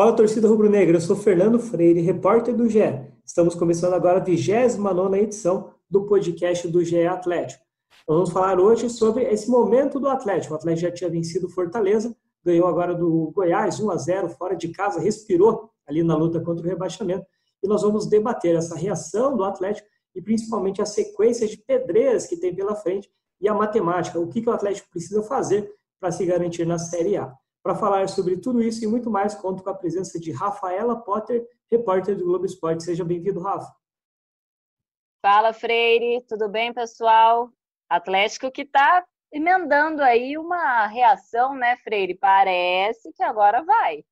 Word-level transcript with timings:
Fala 0.00 0.12
torcida 0.12 0.46
rubro-negra, 0.46 0.96
eu 0.96 1.00
sou 1.00 1.16
Fernando 1.16 1.58
Freire, 1.58 2.00
repórter 2.00 2.54
do 2.54 2.68
GE. 2.68 2.78
Estamos 3.24 3.56
começando 3.56 3.94
agora 3.94 4.20
a 4.20 4.22
29 4.22 5.18
edição 5.18 5.74
do 5.90 6.06
podcast 6.06 6.68
do 6.68 6.84
GE 6.84 7.04
Atlético. 7.04 7.64
Vamos 8.06 8.30
falar 8.30 8.60
hoje 8.60 8.88
sobre 8.88 9.24
esse 9.24 9.50
momento 9.50 9.98
do 9.98 10.08
Atlético. 10.08 10.54
O 10.54 10.56
Atlético 10.56 10.86
já 10.86 10.94
tinha 10.94 11.10
vencido 11.10 11.48
Fortaleza, 11.48 12.16
ganhou 12.44 12.68
agora 12.68 12.94
do 12.94 13.32
Goiás 13.34 13.80
1 13.80 13.90
a 13.90 13.96
0 13.96 14.28
fora 14.28 14.54
de 14.54 14.68
casa, 14.68 15.00
respirou 15.00 15.68
ali 15.84 16.04
na 16.04 16.16
luta 16.16 16.38
contra 16.38 16.64
o 16.64 16.68
rebaixamento. 16.68 17.26
E 17.60 17.66
nós 17.66 17.82
vamos 17.82 18.06
debater 18.06 18.54
essa 18.54 18.76
reação 18.76 19.36
do 19.36 19.42
Atlético 19.42 19.88
e 20.14 20.22
principalmente 20.22 20.80
a 20.80 20.86
sequência 20.86 21.48
de 21.48 21.56
pedreiras 21.56 22.24
que 22.24 22.36
tem 22.36 22.54
pela 22.54 22.76
frente 22.76 23.10
e 23.40 23.48
a 23.48 23.52
matemática, 23.52 24.20
o 24.20 24.28
que, 24.28 24.42
que 24.42 24.48
o 24.48 24.52
Atlético 24.52 24.88
precisa 24.90 25.24
fazer 25.24 25.68
para 25.98 26.12
se 26.12 26.24
garantir 26.24 26.64
na 26.64 26.78
Série 26.78 27.16
A. 27.16 27.34
Para 27.62 27.74
falar 27.74 28.08
sobre 28.08 28.36
tudo 28.36 28.62
isso 28.62 28.84
e 28.84 28.86
muito 28.86 29.10
mais, 29.10 29.34
conto 29.34 29.62
com 29.62 29.70
a 29.70 29.74
presença 29.74 30.18
de 30.18 30.30
Rafaela 30.30 30.96
Potter, 30.96 31.46
repórter 31.70 32.16
do 32.16 32.24
Globo 32.24 32.46
Esporte. 32.46 32.84
Seja 32.84 33.04
bem-vindo, 33.04 33.40
Rafa. 33.40 33.72
Fala, 35.20 35.52
Freire, 35.52 36.24
tudo 36.28 36.48
bem, 36.48 36.72
pessoal? 36.72 37.50
Atlético 37.88 38.50
que 38.50 38.62
está 38.62 39.04
emendando 39.32 40.02
aí 40.02 40.38
uma 40.38 40.86
reação, 40.86 41.54
né, 41.54 41.76
Freire? 41.78 42.14
Parece 42.14 43.12
que 43.12 43.22
agora 43.22 43.62
vai. 43.62 44.04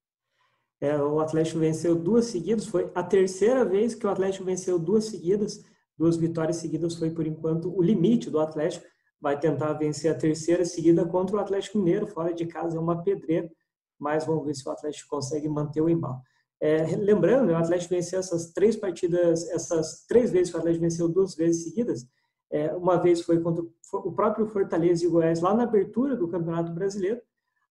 É, 0.81 0.97
o 0.97 1.21
Atlético 1.21 1.59
venceu 1.61 1.95
duas 1.95 2.27
seguidas, 2.27 2.67
foi 2.67 2.91
a 2.95 3.03
terceira 3.03 3.65
vez 3.65 3.95
que 3.95 4.07
o 4.07 4.11
Atlético 4.11 4.45
venceu 4.45 4.79
duas 4.79 5.07
seguidas, 5.07 5.65
duas 5.97 6.17
vitórias 6.17 6.57
seguidas 6.57 6.97
foi 6.97 7.11
por 7.11 7.27
enquanto 7.27 7.75
o 7.75 7.83
limite 7.83 8.29
do 8.29 8.39
Atlético. 8.39 8.87
Vai 9.21 9.39
tentar 9.39 9.73
vencer 9.75 10.11
a 10.11 10.15
terceira 10.15 10.65
seguida 10.65 11.05
contra 11.07 11.37
o 11.37 11.39
Atlético 11.39 11.79
Mineiro, 11.79 12.07
fora 12.07 12.33
de 12.33 12.47
casa 12.47 12.77
é 12.77 12.81
uma 12.81 13.03
pedreira, 13.03 13.51
mas 13.99 14.27
vamos 14.27 14.45
ver 14.45 14.55
se 14.55 14.69
o 14.69 14.73
Atlético 14.73 15.09
consegue 15.09 15.49
manter 15.49 15.81
o 15.81 15.89
embalo. 15.89 16.21
É, 16.61 16.85
lembrando, 16.97 17.51
o 17.51 17.57
Atlético 17.57 17.95
venceu 17.95 18.19
essas 18.19 18.53
três 18.53 18.77
partidas, 18.77 19.49
essas 19.51 20.07
três 20.07 20.31
vezes 20.31 20.51
que 20.51 20.57
o 20.57 20.61
Atlético 20.61 20.83
venceu 20.83 21.09
duas 21.09 21.35
vezes 21.35 21.65
seguidas. 21.65 22.07
É, 22.51 22.75
uma 22.75 22.97
vez 22.97 23.23
foi 23.23 23.41
contra 23.41 23.65
o 23.93 24.13
próprio 24.13 24.47
Fortaleza 24.47 25.05
e 25.05 25.09
o 25.09 25.11
Goiás 25.11 25.41
lá 25.41 25.53
na 25.55 25.65
abertura 25.65 26.17
do 26.17 26.29
Campeonato 26.29 26.73
Brasileiro. 26.73 27.21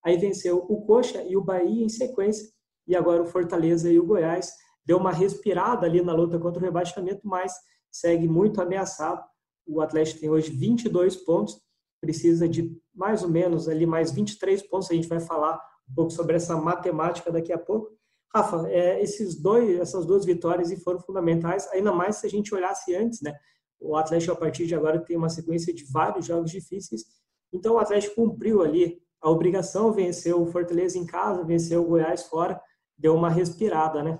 Aí 0.03 0.17
venceu 0.17 0.65
o 0.69 0.85
Coxa 0.85 1.23
e 1.23 1.35
o 1.35 1.43
Bahia 1.43 1.83
em 1.83 1.89
sequência 1.89 2.47
e 2.87 2.95
agora 2.95 3.23
o 3.23 3.25
Fortaleza 3.25 3.89
e 3.89 3.99
o 3.99 4.05
Goiás 4.05 4.53
deu 4.85 4.97
uma 4.97 5.11
respirada 5.11 5.85
ali 5.87 6.01
na 6.01 6.13
luta 6.13 6.37
contra 6.37 6.61
o 6.61 6.65
rebaixamento, 6.65 7.21
mas 7.23 7.53
segue 7.91 8.27
muito 8.27 8.61
ameaçado. 8.61 9.23
O 9.65 9.81
Atlético 9.81 10.19
tem 10.19 10.29
hoje 10.29 10.51
22 10.51 11.15
pontos, 11.17 11.59
precisa 12.01 12.47
de 12.47 12.75
mais 12.93 13.23
ou 13.23 13.29
menos 13.29 13.67
ali 13.67 13.85
mais 13.85 14.11
23 14.11 14.61
pontos. 14.67 14.89
A 14.91 14.93
gente 14.93 15.07
vai 15.07 15.19
falar 15.19 15.59
um 15.89 15.93
pouco 15.95 16.11
sobre 16.11 16.35
essa 16.35 16.55
matemática 16.55 17.31
daqui 17.31 17.51
a 17.51 17.57
pouco. 17.57 17.95
Rafa, 18.33 18.67
é, 18.69 19.01
esses 19.01 19.41
dois, 19.41 19.79
essas 19.79 20.05
duas 20.05 20.25
vitórias 20.25 20.71
foram 20.83 20.99
fundamentais, 20.99 21.67
ainda 21.71 21.91
mais 21.91 22.17
se 22.17 22.27
a 22.27 22.29
gente 22.29 22.53
olhasse 22.53 22.95
antes, 22.95 23.21
né? 23.21 23.33
O 23.79 23.95
Atlético 23.95 24.33
a 24.33 24.35
partir 24.35 24.67
de 24.67 24.75
agora 24.75 24.99
tem 24.99 25.15
uma 25.15 25.29
sequência 25.29 25.73
de 25.73 25.85
vários 25.91 26.25
jogos 26.25 26.51
difíceis. 26.51 27.05
Então 27.53 27.75
o 27.75 27.79
Atlético 27.79 28.15
cumpriu 28.15 28.61
ali 28.61 29.01
a 29.21 29.29
obrigação, 29.29 29.91
venceu 29.91 30.41
o 30.41 30.45
Fortaleza 30.45 30.97
em 30.97 31.05
casa, 31.05 31.43
venceu 31.43 31.81
o 31.81 31.87
Goiás 31.87 32.23
fora 32.23 32.59
deu 32.97 33.15
uma 33.15 33.29
respirada, 33.29 34.01
né? 34.03 34.19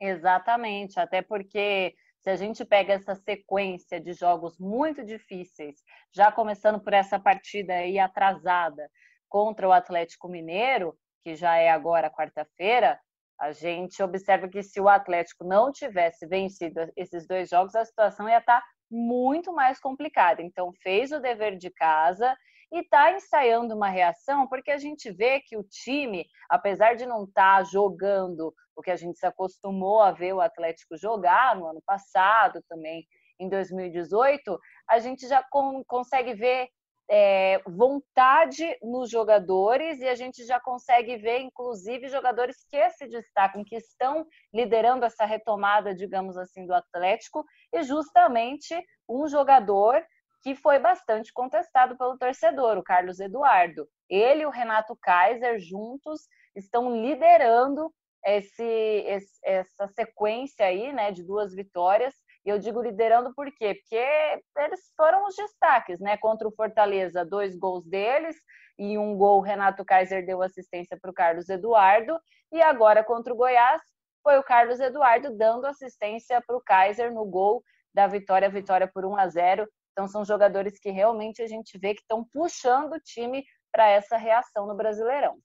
Exatamente, 0.00 0.98
até 0.98 1.20
porque 1.22 1.94
se 2.20 2.30
a 2.30 2.36
gente 2.36 2.64
pega 2.64 2.94
essa 2.94 3.14
sequência 3.14 4.00
de 4.00 4.12
jogos 4.12 4.58
muito 4.58 5.04
difíceis, 5.04 5.76
já 6.12 6.30
começando 6.30 6.80
por 6.80 6.92
essa 6.92 7.18
partida 7.18 7.74
aí 7.74 7.98
atrasada 7.98 8.90
contra 9.28 9.66
o 9.66 9.72
Atlético 9.72 10.28
Mineiro, 10.28 10.94
que 11.22 11.34
já 11.34 11.56
é 11.56 11.70
agora 11.70 12.10
quarta-feira, 12.10 13.00
a 13.38 13.52
gente 13.52 14.02
observa 14.02 14.48
que 14.48 14.62
se 14.62 14.80
o 14.80 14.88
Atlético 14.88 15.44
não 15.44 15.72
tivesse 15.72 16.26
vencido 16.26 16.92
esses 16.94 17.26
dois 17.26 17.48
jogos, 17.48 17.74
a 17.74 17.84
situação 17.84 18.28
ia 18.28 18.38
estar 18.38 18.62
muito 18.90 19.52
mais 19.52 19.80
complicada. 19.80 20.42
Então, 20.42 20.72
fez 20.82 21.10
o 21.12 21.20
dever 21.20 21.56
de 21.56 21.70
casa 21.70 22.36
e 22.72 22.80
está 22.80 23.12
ensaiando 23.12 23.74
uma 23.74 23.88
reação, 23.88 24.46
porque 24.46 24.70
a 24.70 24.78
gente 24.78 25.10
vê 25.10 25.40
que 25.40 25.56
o 25.56 25.64
time, 25.64 26.26
apesar 26.48 26.94
de 26.94 27.06
não 27.06 27.24
estar 27.24 27.58
tá 27.58 27.64
jogando 27.64 28.54
o 28.76 28.82
que 28.82 28.90
a 28.90 28.96
gente 28.96 29.18
se 29.18 29.26
acostumou 29.26 30.00
a 30.00 30.12
ver 30.12 30.32
o 30.32 30.40
Atlético 30.40 30.96
jogar 30.96 31.56
no 31.56 31.66
ano 31.66 31.82
passado, 31.84 32.62
também 32.68 33.04
em 33.38 33.48
2018, 33.48 34.58
a 34.88 34.98
gente 34.98 35.26
já 35.26 35.42
com, 35.50 35.82
consegue 35.84 36.34
ver 36.34 36.68
é, 37.12 37.60
vontade 37.66 38.78
nos 38.80 39.10
jogadores 39.10 39.98
e 39.98 40.06
a 40.06 40.14
gente 40.14 40.44
já 40.46 40.60
consegue 40.60 41.16
ver, 41.16 41.40
inclusive, 41.40 42.08
jogadores 42.08 42.64
que 42.70 42.88
se 42.90 43.08
destacam, 43.08 43.64
que 43.64 43.74
estão 43.74 44.24
liderando 44.54 45.04
essa 45.04 45.24
retomada, 45.24 45.92
digamos 45.92 46.36
assim, 46.36 46.64
do 46.66 46.72
Atlético, 46.72 47.44
e 47.72 47.82
justamente 47.82 48.80
um 49.08 49.26
jogador 49.26 50.00
que 50.42 50.54
foi 50.54 50.78
bastante 50.78 51.32
contestado 51.32 51.96
pelo 51.96 52.16
torcedor, 52.16 52.78
o 52.78 52.82
Carlos 52.82 53.20
Eduardo. 53.20 53.86
Ele 54.08 54.42
e 54.42 54.46
o 54.46 54.50
Renato 54.50 54.96
Kaiser 55.00 55.58
juntos 55.58 56.22
estão 56.54 56.94
liderando 56.96 57.92
esse, 58.24 58.62
esse, 58.62 59.38
essa 59.44 59.88
sequência 59.88 60.66
aí, 60.66 60.92
né, 60.92 61.10
de 61.10 61.22
duas 61.22 61.54
vitórias. 61.54 62.14
E 62.44 62.48
eu 62.48 62.58
digo 62.58 62.82
liderando 62.82 63.34
por 63.34 63.50
quê? 63.52 63.74
Porque 63.74 64.42
eles 64.56 64.80
foram 64.96 65.26
os 65.26 65.36
destaques, 65.36 66.00
né? 66.00 66.16
Contra 66.16 66.48
o 66.48 66.52
Fortaleza, 66.52 67.24
dois 67.24 67.54
gols 67.56 67.86
deles 67.86 68.36
e 68.80 68.96
um 68.96 69.14
gol 69.14 69.42
Renato 69.42 69.84
Kaiser 69.84 70.24
deu 70.24 70.42
assistência 70.42 70.98
para 70.98 71.10
o 71.10 71.14
Carlos 71.14 71.50
Eduardo. 71.50 72.18
E 72.50 72.62
agora 72.62 73.04
contra 73.04 73.30
o 73.30 73.36
Goiás, 73.36 73.82
foi 74.22 74.38
o 74.38 74.42
Carlos 74.42 74.80
Eduardo 74.80 75.36
dando 75.36 75.66
assistência 75.66 76.42
para 76.46 76.56
o 76.56 76.62
Kaiser 76.62 77.12
no 77.12 77.26
gol 77.26 77.62
da 77.92 78.06
vitória, 78.06 78.48
vitória 78.48 78.88
por 78.88 79.04
1 79.04 79.16
a 79.16 79.28
0. 79.28 79.68
Então, 79.92 80.08
são 80.08 80.24
jogadores 80.24 80.78
que 80.78 80.90
realmente 80.90 81.42
a 81.42 81.46
gente 81.46 81.78
vê 81.78 81.94
que 81.94 82.00
estão 82.00 82.24
puxando 82.32 82.92
o 82.92 83.00
time 83.00 83.44
para 83.72 83.88
essa 83.88 84.16
reação 84.16 84.66
no 84.66 84.74
Brasileirão. 84.74 85.36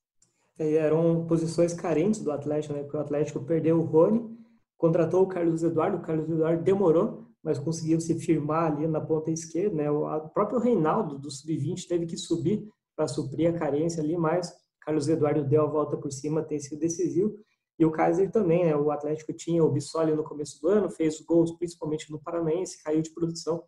E 0.58 0.76
eram 0.76 1.26
posições 1.26 1.74
carentes 1.74 2.20
do 2.20 2.32
Atlético, 2.32 2.74
né? 2.74 2.82
Porque 2.82 2.96
o 2.96 3.00
Atlético 3.00 3.44
perdeu 3.44 3.78
o 3.78 3.84
Rony, 3.84 4.36
contratou 4.78 5.22
o 5.22 5.26
Carlos 5.26 5.62
Eduardo, 5.62 5.98
o 5.98 6.02
Carlos 6.02 6.28
Eduardo 6.30 6.62
demorou, 6.62 7.26
mas 7.42 7.58
conseguiu 7.58 8.00
se 8.00 8.18
firmar 8.18 8.72
ali 8.72 8.86
na 8.88 9.00
ponta 9.00 9.30
esquerda, 9.30 9.76
né? 9.76 9.90
O 9.90 10.28
próprio 10.30 10.58
Reinaldo 10.58 11.18
do 11.18 11.30
sub-20 11.30 11.86
teve 11.86 12.06
que 12.06 12.16
subir 12.16 12.66
para 12.96 13.06
suprir 13.06 13.54
a 13.54 13.58
carência 13.58 14.02
ali, 14.02 14.16
mas 14.16 14.52
Carlos 14.80 15.08
Eduardo 15.08 15.44
deu 15.44 15.62
a 15.62 15.66
volta 15.66 15.96
por 15.96 16.10
cima, 16.10 16.42
tem 16.42 16.58
sido 16.58 16.80
decisivo. 16.80 17.38
E 17.78 17.84
o 17.84 17.92
Kaiser 17.92 18.30
também, 18.30 18.64
né? 18.64 18.74
O 18.74 18.90
Atlético 18.90 19.34
tinha 19.34 19.62
o 19.62 19.70
Bissoli 19.70 20.14
no 20.14 20.24
começo 20.24 20.60
do 20.62 20.68
ano, 20.68 20.90
fez 20.90 21.20
gols 21.20 21.52
principalmente 21.52 22.10
no 22.10 22.18
Paranaense, 22.18 22.82
caiu 22.82 23.02
de 23.02 23.10
produção 23.10 23.62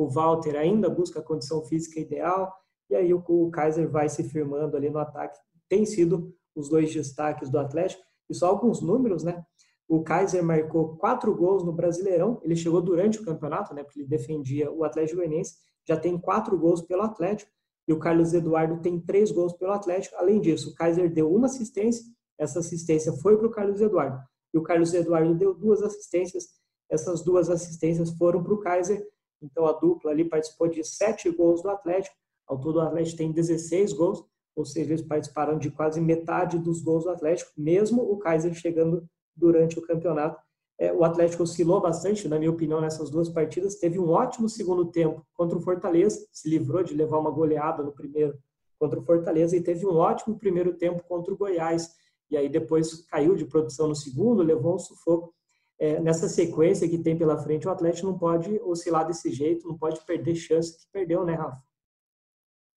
o 0.00 0.08
Walter 0.08 0.56
ainda 0.56 0.88
busca 0.88 1.20
a 1.20 1.22
condição 1.22 1.62
física 1.62 2.00
ideal, 2.00 2.50
e 2.88 2.96
aí 2.96 3.12
o, 3.12 3.50
Kaiser 3.50 3.86
vai 3.86 4.08
se 4.08 4.24
firmando 4.24 4.74
ali 4.74 4.88
no 4.88 4.98
ataque. 4.98 5.38
Tem 5.68 5.84
sido 5.84 6.34
os 6.56 6.70
dois 6.70 6.90
destaques 6.90 7.50
do 7.50 7.58
Atlético, 7.58 8.02
e 8.26 8.34
só 8.34 8.46
alguns 8.46 8.80
números, 8.80 9.22
né? 9.22 9.44
O 9.86 10.02
Kaiser 10.02 10.42
marcou 10.42 10.96
quatro 10.96 11.36
gols 11.36 11.62
no 11.62 11.72
Brasileirão, 11.72 12.40
ele 12.42 12.56
chegou 12.56 12.80
durante 12.80 13.18
o 13.18 13.24
campeonato, 13.26 13.74
né? 13.74 13.84
Porque 13.84 14.00
ele 14.00 14.08
defendia 14.08 14.72
o 14.72 14.84
Atlético 14.84 15.18
Goianiense, 15.18 15.56
já 15.86 15.98
tem 15.98 16.16
quatro 16.18 16.56
gols 16.58 16.80
pelo 16.80 17.02
Atlético, 17.02 17.50
e 17.86 17.92
o 17.92 17.98
Carlos 17.98 18.32
Eduardo 18.32 18.80
tem 18.80 18.98
três 18.98 19.30
gols 19.30 19.52
pelo 19.52 19.72
Atlético. 19.72 20.16
Além 20.16 20.40
disso, 20.40 20.70
o 20.70 20.74
Kaiser 20.74 21.12
deu 21.12 21.30
uma 21.30 21.44
assistência, 21.44 22.02
essa 22.38 22.60
assistência 22.60 23.12
foi 23.12 23.36
para 23.36 23.48
o 23.48 23.50
Carlos 23.50 23.82
Eduardo. 23.82 24.18
E 24.54 24.56
o 24.56 24.62
Carlos 24.62 24.94
Eduardo 24.94 25.34
deu 25.34 25.52
duas 25.52 25.82
assistências, 25.82 26.46
essas 26.88 27.22
duas 27.22 27.50
assistências 27.50 28.10
foram 28.12 28.42
para 28.42 28.54
o 28.54 28.60
Kaiser, 28.60 29.06
então 29.42 29.66
a 29.66 29.72
dupla 29.72 30.10
ali 30.10 30.24
participou 30.24 30.68
de 30.68 30.84
sete 30.84 31.30
gols 31.30 31.62
do 31.62 31.70
Atlético. 31.70 32.16
Ao 32.46 32.58
todo 32.58 32.76
o 32.76 32.80
Atlético 32.80 33.18
tem 33.18 33.32
16 33.32 33.92
gols, 33.92 34.24
ou 34.56 34.64
seja, 34.64 34.90
eles 34.90 35.02
participaram 35.02 35.58
de 35.58 35.70
quase 35.70 36.00
metade 36.00 36.58
dos 36.58 36.82
gols 36.82 37.04
do 37.04 37.10
Atlético, 37.10 37.52
mesmo 37.56 38.02
o 38.02 38.18
Kaiser 38.18 38.52
chegando 38.54 39.06
durante 39.36 39.78
o 39.78 39.82
campeonato. 39.82 40.40
É, 40.78 40.92
o 40.92 41.04
Atlético 41.04 41.42
oscilou 41.42 41.80
bastante, 41.80 42.26
na 42.26 42.38
minha 42.38 42.50
opinião, 42.50 42.80
nessas 42.80 43.10
duas 43.10 43.28
partidas. 43.28 43.76
Teve 43.76 43.98
um 43.98 44.08
ótimo 44.08 44.48
segundo 44.48 44.86
tempo 44.86 45.24
contra 45.34 45.56
o 45.56 45.60
Fortaleza, 45.60 46.26
se 46.32 46.48
livrou 46.48 46.82
de 46.82 46.94
levar 46.94 47.18
uma 47.18 47.30
goleada 47.30 47.82
no 47.82 47.92
primeiro 47.92 48.38
contra 48.78 48.98
o 48.98 49.04
Fortaleza 49.04 49.54
e 49.54 49.62
teve 49.62 49.86
um 49.86 49.94
ótimo 49.96 50.38
primeiro 50.38 50.72
tempo 50.72 51.04
contra 51.04 51.32
o 51.32 51.36
Goiás. 51.36 51.90
E 52.30 52.36
aí 52.36 52.48
depois 52.48 53.04
caiu 53.06 53.36
de 53.36 53.44
produção 53.44 53.88
no 53.88 53.94
segundo, 53.94 54.42
levou 54.42 54.74
um 54.74 54.78
sufoco. 54.78 55.34
É, 55.80 55.98
nessa 55.98 56.28
sequência 56.28 56.86
que 56.86 56.98
tem 56.98 57.16
pela 57.16 57.38
frente, 57.38 57.66
o 57.66 57.70
Atlético 57.70 58.08
não 58.08 58.18
pode 58.18 58.60
oscilar 58.60 59.06
desse 59.06 59.32
jeito, 59.32 59.66
não 59.66 59.78
pode 59.78 59.98
perder 60.04 60.34
chance 60.34 60.78
que 60.78 60.86
perdeu, 60.92 61.24
né, 61.24 61.32
Rafa? 61.32 61.58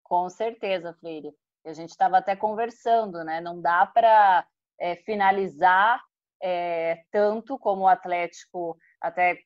Com 0.05 0.31
certeza, 0.31 0.95
Freire. 0.95 1.35
A 1.67 1.73
gente 1.73 1.91
estava 1.91 2.19
até 2.19 2.37
conversando, 2.37 3.25
né? 3.25 3.41
Não 3.41 3.61
dá 3.61 3.87
para 3.87 4.47
é, 4.79 4.95
finalizar 4.95 6.01
é, 6.41 7.03
tanto 7.11 7.59
como 7.59 7.83
o 7.83 7.89
Atlético 7.89 8.79
até 9.01 9.37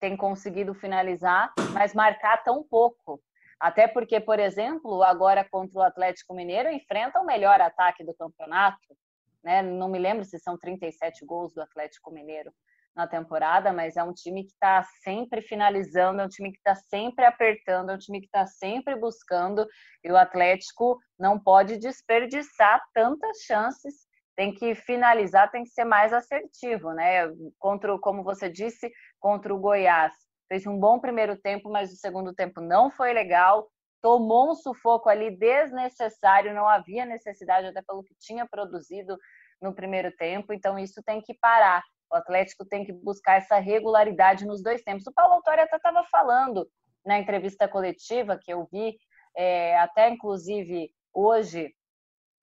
tem 0.00 0.16
conseguido 0.16 0.72
finalizar, 0.74 1.52
mas 1.74 1.92
marcar 1.92 2.42
tão 2.42 2.64
pouco. 2.64 3.22
Até 3.60 3.86
porque, 3.86 4.20
por 4.20 4.40
exemplo, 4.40 5.02
agora 5.02 5.46
contra 5.48 5.78
o 5.78 5.82
Atlético 5.82 6.34
Mineiro 6.34 6.70
enfrenta 6.70 7.20
o 7.20 7.26
melhor 7.26 7.60
ataque 7.60 8.02
do 8.04 8.14
campeonato. 8.14 8.96
Né? 9.44 9.60
Não 9.60 9.88
me 9.88 9.98
lembro 9.98 10.24
se 10.24 10.38
são 10.38 10.56
37 10.56 11.26
gols 11.26 11.52
do 11.52 11.60
Atlético 11.60 12.10
Mineiro 12.10 12.50
na 12.94 13.06
temporada, 13.06 13.72
mas 13.72 13.96
é 13.96 14.02
um 14.02 14.12
time 14.12 14.44
que 14.44 14.52
está 14.52 14.82
sempre 15.02 15.40
finalizando, 15.42 16.20
é 16.20 16.24
um 16.24 16.28
time 16.28 16.50
que 16.50 16.58
está 16.58 16.74
sempre 16.74 17.24
apertando, 17.24 17.90
é 17.90 17.94
um 17.94 17.98
time 17.98 18.20
que 18.20 18.26
está 18.26 18.46
sempre 18.46 18.94
buscando, 18.96 19.66
e 20.04 20.10
o 20.10 20.16
Atlético 20.16 20.98
não 21.18 21.38
pode 21.38 21.78
desperdiçar 21.78 22.82
tantas 22.92 23.38
chances 23.46 24.06
tem 24.36 24.54
que 24.54 24.74
finalizar, 24.74 25.50
tem 25.50 25.62
que 25.62 25.70
ser 25.70 25.84
mais 25.84 26.12
assertivo, 26.12 26.92
né? 26.92 27.28
Contra, 27.58 27.98
como 27.98 28.24
você 28.24 28.48
disse, 28.48 28.90
contra 29.20 29.54
o 29.54 29.58
Goiás. 29.58 30.12
Fez 30.48 30.66
um 30.66 30.78
bom 30.78 30.98
primeiro 30.98 31.36
tempo, 31.36 31.70
mas 31.70 31.92
o 31.92 31.96
segundo 31.96 32.34
tempo 32.34 32.60
não 32.60 32.90
foi 32.90 33.12
legal. 33.12 33.68
Tomou 34.00 34.50
um 34.50 34.54
sufoco 34.54 35.08
ali 35.08 35.36
desnecessário, 35.36 36.54
não 36.54 36.66
havia 36.66 37.04
necessidade, 37.04 37.68
até 37.68 37.82
pelo 37.82 38.02
que 38.02 38.14
tinha 38.18 38.46
produzido 38.46 39.16
no 39.60 39.74
primeiro 39.74 40.10
tempo, 40.16 40.52
então 40.52 40.76
isso 40.78 41.00
tem 41.04 41.20
que 41.20 41.34
parar. 41.34 41.82
O 42.12 42.16
Atlético 42.16 42.66
tem 42.66 42.84
que 42.84 42.92
buscar 42.92 43.38
essa 43.38 43.58
regularidade 43.58 44.44
nos 44.44 44.62
dois 44.62 44.82
tempos. 44.82 45.06
O 45.06 45.12
Paulo 45.12 45.34
Autori 45.34 45.62
até 45.62 45.76
estava 45.76 46.04
falando 46.10 46.68
na 47.06 47.18
entrevista 47.18 47.66
coletiva 47.66 48.38
que 48.38 48.52
eu 48.52 48.68
vi, 48.70 48.96
é, 49.34 49.78
até 49.78 50.10
inclusive 50.10 50.90
hoje, 51.12 51.74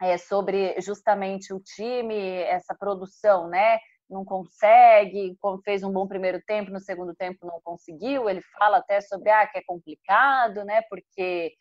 é, 0.01 0.17
sobre 0.17 0.79
justamente 0.81 1.53
o 1.53 1.59
time, 1.59 2.17
essa 2.43 2.73
produção, 2.73 3.47
né? 3.47 3.77
Não 4.09 4.25
consegue, 4.25 5.37
fez 5.63 5.83
um 5.83 5.91
bom 5.91 6.07
primeiro 6.07 6.41
tempo, 6.47 6.71
no 6.71 6.79
segundo 6.79 7.13
tempo 7.13 7.45
não 7.45 7.61
conseguiu. 7.63 8.27
Ele 8.27 8.41
fala 8.57 8.77
até 8.77 8.99
sobre 9.01 9.29
ah, 9.29 9.45
que 9.45 9.59
é 9.59 9.63
complicado, 9.63 10.65
né? 10.65 10.81
Porque 10.89 11.53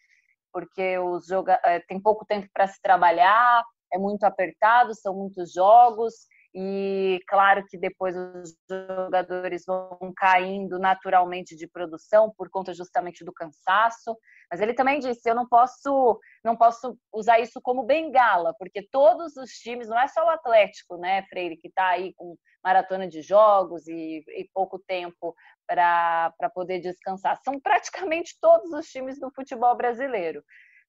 porque 0.50 0.98
os 0.98 1.26
joga 1.26 1.60
é, 1.62 1.78
tem 1.80 2.00
pouco 2.00 2.24
tempo 2.24 2.48
para 2.54 2.66
se 2.66 2.80
trabalhar, 2.80 3.62
é 3.92 3.98
muito 3.98 4.24
apertado, 4.24 4.94
são 4.94 5.14
muitos 5.14 5.52
jogos 5.52 6.26
e 6.54 7.20
claro 7.28 7.64
que 7.68 7.76
depois 7.76 8.16
os 8.16 8.56
jogadores 8.70 9.64
vão 9.66 10.12
caindo 10.16 10.78
naturalmente 10.78 11.54
de 11.54 11.68
produção 11.68 12.32
por 12.36 12.48
conta 12.50 12.72
justamente 12.72 13.24
do 13.24 13.32
cansaço. 13.32 14.16
Mas 14.50 14.60
ele 14.60 14.72
também 14.72 14.98
disse: 14.98 15.28
eu 15.28 15.34
não 15.34 15.46
posso, 15.46 16.18
não 16.42 16.56
posso 16.56 16.96
usar 17.12 17.38
isso 17.38 17.60
como 17.62 17.84
bengala, 17.84 18.54
porque 18.58 18.86
todos 18.90 19.36
os 19.36 19.50
times, 19.50 19.88
não 19.88 19.98
é 19.98 20.08
só 20.08 20.24
o 20.24 20.30
Atlético, 20.30 20.96
né, 20.96 21.22
Freire, 21.28 21.58
que 21.58 21.68
está 21.68 21.88
aí 21.88 22.14
com 22.14 22.34
maratona 22.64 23.06
de 23.06 23.20
jogos 23.22 23.86
e, 23.86 24.24
e 24.26 24.48
pouco 24.54 24.78
tempo 24.78 25.34
para 25.66 26.32
poder 26.54 26.80
descansar. 26.80 27.38
São 27.44 27.60
praticamente 27.60 28.36
todos 28.40 28.72
os 28.72 28.86
times 28.86 29.20
do 29.20 29.30
futebol 29.30 29.76
brasileiro, 29.76 30.42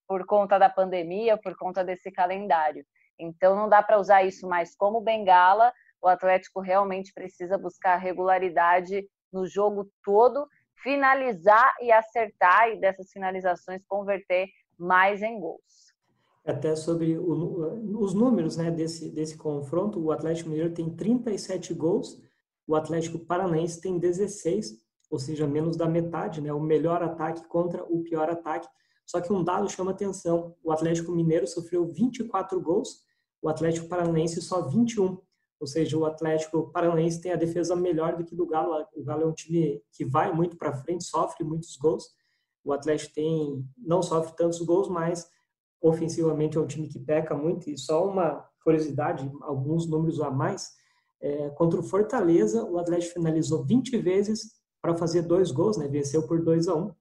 por 0.08 0.26
conta 0.26 0.58
da 0.58 0.70
pandemia, 0.70 1.38
por 1.38 1.56
conta 1.58 1.84
desse 1.84 2.12
calendário. 2.12 2.86
Então 3.20 3.56
não 3.56 3.68
dá 3.68 3.84
para 3.84 4.00
usar 4.00 4.24
isso 4.24 4.48
mais 4.48 4.76
como 4.76 5.02
bengala. 5.02 5.74
O 6.02 6.08
Atlético 6.08 6.62
realmente 6.62 7.14
precisa 7.14 7.58
buscar 7.58 7.98
regularidade 7.98 9.08
no 9.32 9.46
jogo 9.46 9.90
todo, 10.04 10.48
finalizar 10.82 11.76
e 11.82 11.92
acertar 11.92 12.70
e 12.70 12.80
dessas 12.80 13.12
finalizações 13.12 13.84
converter 13.88 14.48
mais 14.78 15.22
em 15.22 15.40
gols. 15.40 15.90
Até 16.46 16.76
sobre 16.76 17.18
o, 17.18 18.00
os 18.00 18.14
números 18.14 18.56
né, 18.58 18.72
desse, 18.72 19.10
desse 19.12 19.38
confronto, 19.38 20.00
o 20.00 20.12
Atlético 20.12 20.50
Mineiro 20.50 20.74
tem 20.74 20.90
37 20.90 21.74
gols, 21.74 22.20
o 22.66 22.76
Atlético 22.76 23.20
Paranaense 23.20 23.82
tem 23.82 24.00
16, 24.00 24.78
ou 25.12 25.20
seja, 25.20 25.46
menos 25.46 25.76
da 25.76 25.88
metade, 25.88 26.40
né, 26.40 26.54
o 26.54 26.60
melhor 26.60 27.04
ataque 27.04 27.46
contra 27.48 27.84
o 27.84 28.02
pior 28.04 28.30
ataque. 28.30 28.68
Só 29.06 29.20
que 29.20 29.34
um 29.34 29.44
dado 29.44 29.70
chama 29.70 29.92
atenção: 29.92 30.56
o 30.64 30.72
Atlético 30.72 31.12
Mineiro 31.12 31.48
sofreu 31.48 31.86
24 31.86 32.60
gols 32.62 33.04
o 33.42 33.50
Atlético 33.50 33.88
Paranaense 33.88 34.42
só 34.42 34.68
21. 34.68 35.18
Ou 35.60 35.68
seja, 35.68 35.98
o 35.98 36.06
Atlético 36.06 36.72
Paranaense 36.72 37.22
tem 37.22 37.34
a 37.34 37.38
defesa 37.38 37.76
melhor 37.76 38.16
do 38.16 38.24
que 38.24 38.36
do 38.36 38.46
Galo. 38.46 38.86
O 38.96 39.04
Galo 39.04 39.24
é 39.24 39.26
um 39.26 39.34
time 39.34 39.82
que 39.92 40.06
vai 40.06 40.32
muito 40.32 40.58
para 40.58 40.74
frente, 40.74 41.04
sofre 41.04 41.44
muitos 41.44 41.76
gols. 41.76 42.10
O 42.64 42.72
Atlético 42.72 43.14
tem 43.14 43.66
não 43.78 44.02
sofre 44.02 44.36
tantos 44.36 44.62
gols, 44.62 44.88
mas 44.88 45.30
ofensivamente 45.82 46.58
é 46.58 46.62
um 46.62 46.68
time 46.68 46.88
que 46.88 47.00
peca 47.00 47.36
muito. 47.36 47.70
E 47.70 47.78
só 47.78 48.08
uma 48.08 48.46
curiosidade, 48.64 49.30
alguns 49.42 49.88
números 49.88 50.22
a 50.22 50.32
mais. 50.32 50.72
É, 51.22 51.50
contra 51.50 51.80
o 51.80 51.84
Fortaleza, 51.84 52.64
o 52.64 52.78
Atlético 52.78 53.14
finalizou 53.14 53.64
20 53.66 53.98
vezes 53.98 54.60
para 54.82 54.96
fazer 54.96 55.24
dois 55.24 55.52
gols, 55.52 55.78
né? 55.78 55.88
venceu 55.88 56.26
por 56.26 56.42
2 56.42 56.68
a 56.70 56.76
1. 56.76 56.94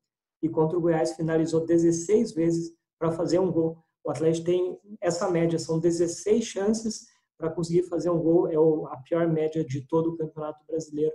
E 0.42 0.48
contra 0.48 0.76
o 0.76 0.80
Goiás 0.80 1.14
finalizou 1.14 1.64
16 1.64 2.32
vezes 2.32 2.72
para 2.98 3.12
fazer 3.12 3.38
um 3.38 3.50
gol. 3.50 3.78
O 4.08 4.10
Atlético 4.10 4.46
tem 4.46 4.78
essa 5.02 5.28
média, 5.28 5.58
são 5.58 5.78
16 5.78 6.42
chances 6.42 7.08
para 7.36 7.50
conseguir 7.50 7.82
fazer 7.82 8.08
um 8.08 8.18
gol, 8.18 8.48
é 8.48 8.56
a 8.90 8.96
pior 8.96 9.28
média 9.28 9.62
de 9.62 9.82
todo 9.82 10.08
o 10.08 10.16
Campeonato 10.16 10.64
Brasileiro. 10.66 11.12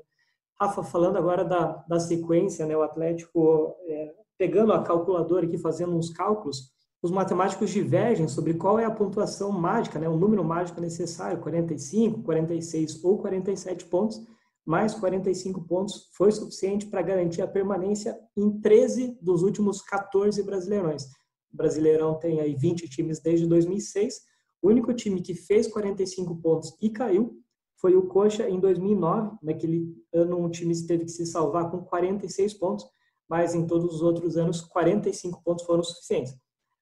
Rafa, 0.61 0.83
falando 0.83 1.17
agora 1.17 1.43
da, 1.43 1.83
da 1.87 1.99
sequência, 1.99 2.67
né, 2.67 2.77
o 2.77 2.83
Atlético, 2.83 3.75
é, 3.87 4.13
pegando 4.37 4.71
a 4.73 4.83
calculadora 4.83 5.43
aqui, 5.43 5.57
fazendo 5.57 5.95
uns 5.95 6.11
cálculos, 6.11 6.71
os 7.01 7.09
matemáticos 7.09 7.71
divergem 7.71 8.27
sobre 8.27 8.53
qual 8.53 8.77
é 8.77 8.85
a 8.85 8.91
pontuação 8.91 9.51
mágica, 9.51 9.97
né, 9.97 10.07
o 10.07 10.15
número 10.15 10.43
mágico 10.43 10.79
necessário, 10.79 11.41
45, 11.41 12.21
46 12.21 13.03
ou 13.03 13.17
47 13.17 13.85
pontos, 13.85 14.23
mais 14.63 14.93
45 14.93 15.61
pontos 15.61 16.11
foi 16.13 16.31
suficiente 16.31 16.85
para 16.85 17.01
garantir 17.01 17.41
a 17.41 17.47
permanência 17.47 18.15
em 18.37 18.51
13 18.61 19.17
dos 19.19 19.41
últimos 19.41 19.81
14 19.81 20.43
brasileirões. 20.43 21.07
Brasileirão 21.53 22.17
tem 22.19 22.39
aí 22.39 22.55
20 22.55 22.89
times 22.89 23.19
desde 23.19 23.45
2006. 23.45 24.21
O 24.61 24.69
único 24.69 24.93
time 24.93 25.21
que 25.21 25.35
fez 25.35 25.67
45 25.67 26.35
pontos 26.37 26.75
e 26.81 26.89
caiu 26.89 27.37
foi 27.77 27.95
o 27.95 28.07
Coxa 28.07 28.49
em 28.49 28.59
2009. 28.59 29.37
Naquele 29.43 29.93
ano, 30.13 30.37
um 30.39 30.49
time 30.49 30.73
teve 30.87 31.05
que 31.05 31.11
se 31.11 31.25
salvar 31.25 31.69
com 31.69 31.79
46 31.83 32.53
pontos, 32.55 32.85
mas 33.29 33.53
em 33.53 33.67
todos 33.67 33.95
os 33.95 34.01
outros 34.01 34.37
anos, 34.37 34.61
45 34.61 35.43
pontos 35.43 35.65
foram 35.65 35.83
suficientes. 35.83 36.33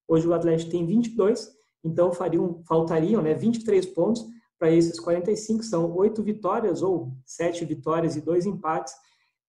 Hoje 0.08 0.28
o 0.28 0.34
Atlético 0.34 0.72
tem 0.72 0.86
22, 0.86 1.50
então 1.84 2.13
fariam, 2.13 2.62
faltariam 2.68 3.22
né, 3.22 3.34
23 3.34 3.86
pontos 3.88 4.25
para 4.60 4.72
esses 4.72 5.00
45. 5.00 5.63
São 5.63 5.92
oito 5.96 6.22
vitórias 6.22 6.84
ou 6.84 7.12
sete 7.25 7.66
vitórias 7.66 8.16
e 8.16 8.22
dois 8.22 8.46
empates. 8.46 8.94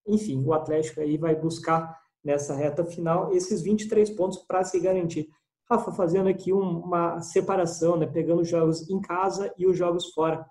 Enfim, 0.07 0.43
o 0.43 0.53
Atlético 0.53 1.01
aí 1.01 1.17
vai 1.17 1.35
buscar 1.35 2.02
nessa 2.23 2.53
reta 2.53 2.85
final 2.85 3.33
esses 3.33 3.61
23 3.61 4.09
pontos 4.11 4.39
para 4.39 4.63
se 4.63 4.79
garantir. 4.79 5.27
Rafa, 5.69 5.91
fazendo 5.91 6.29
aqui 6.29 6.53
uma 6.53 7.21
separação, 7.21 7.97
né, 7.97 8.05
pegando 8.05 8.41
os 8.41 8.49
jogos 8.49 8.89
em 8.89 8.99
casa 9.01 9.53
e 9.57 9.65
os 9.65 9.77
jogos 9.77 10.13
fora. 10.13 10.45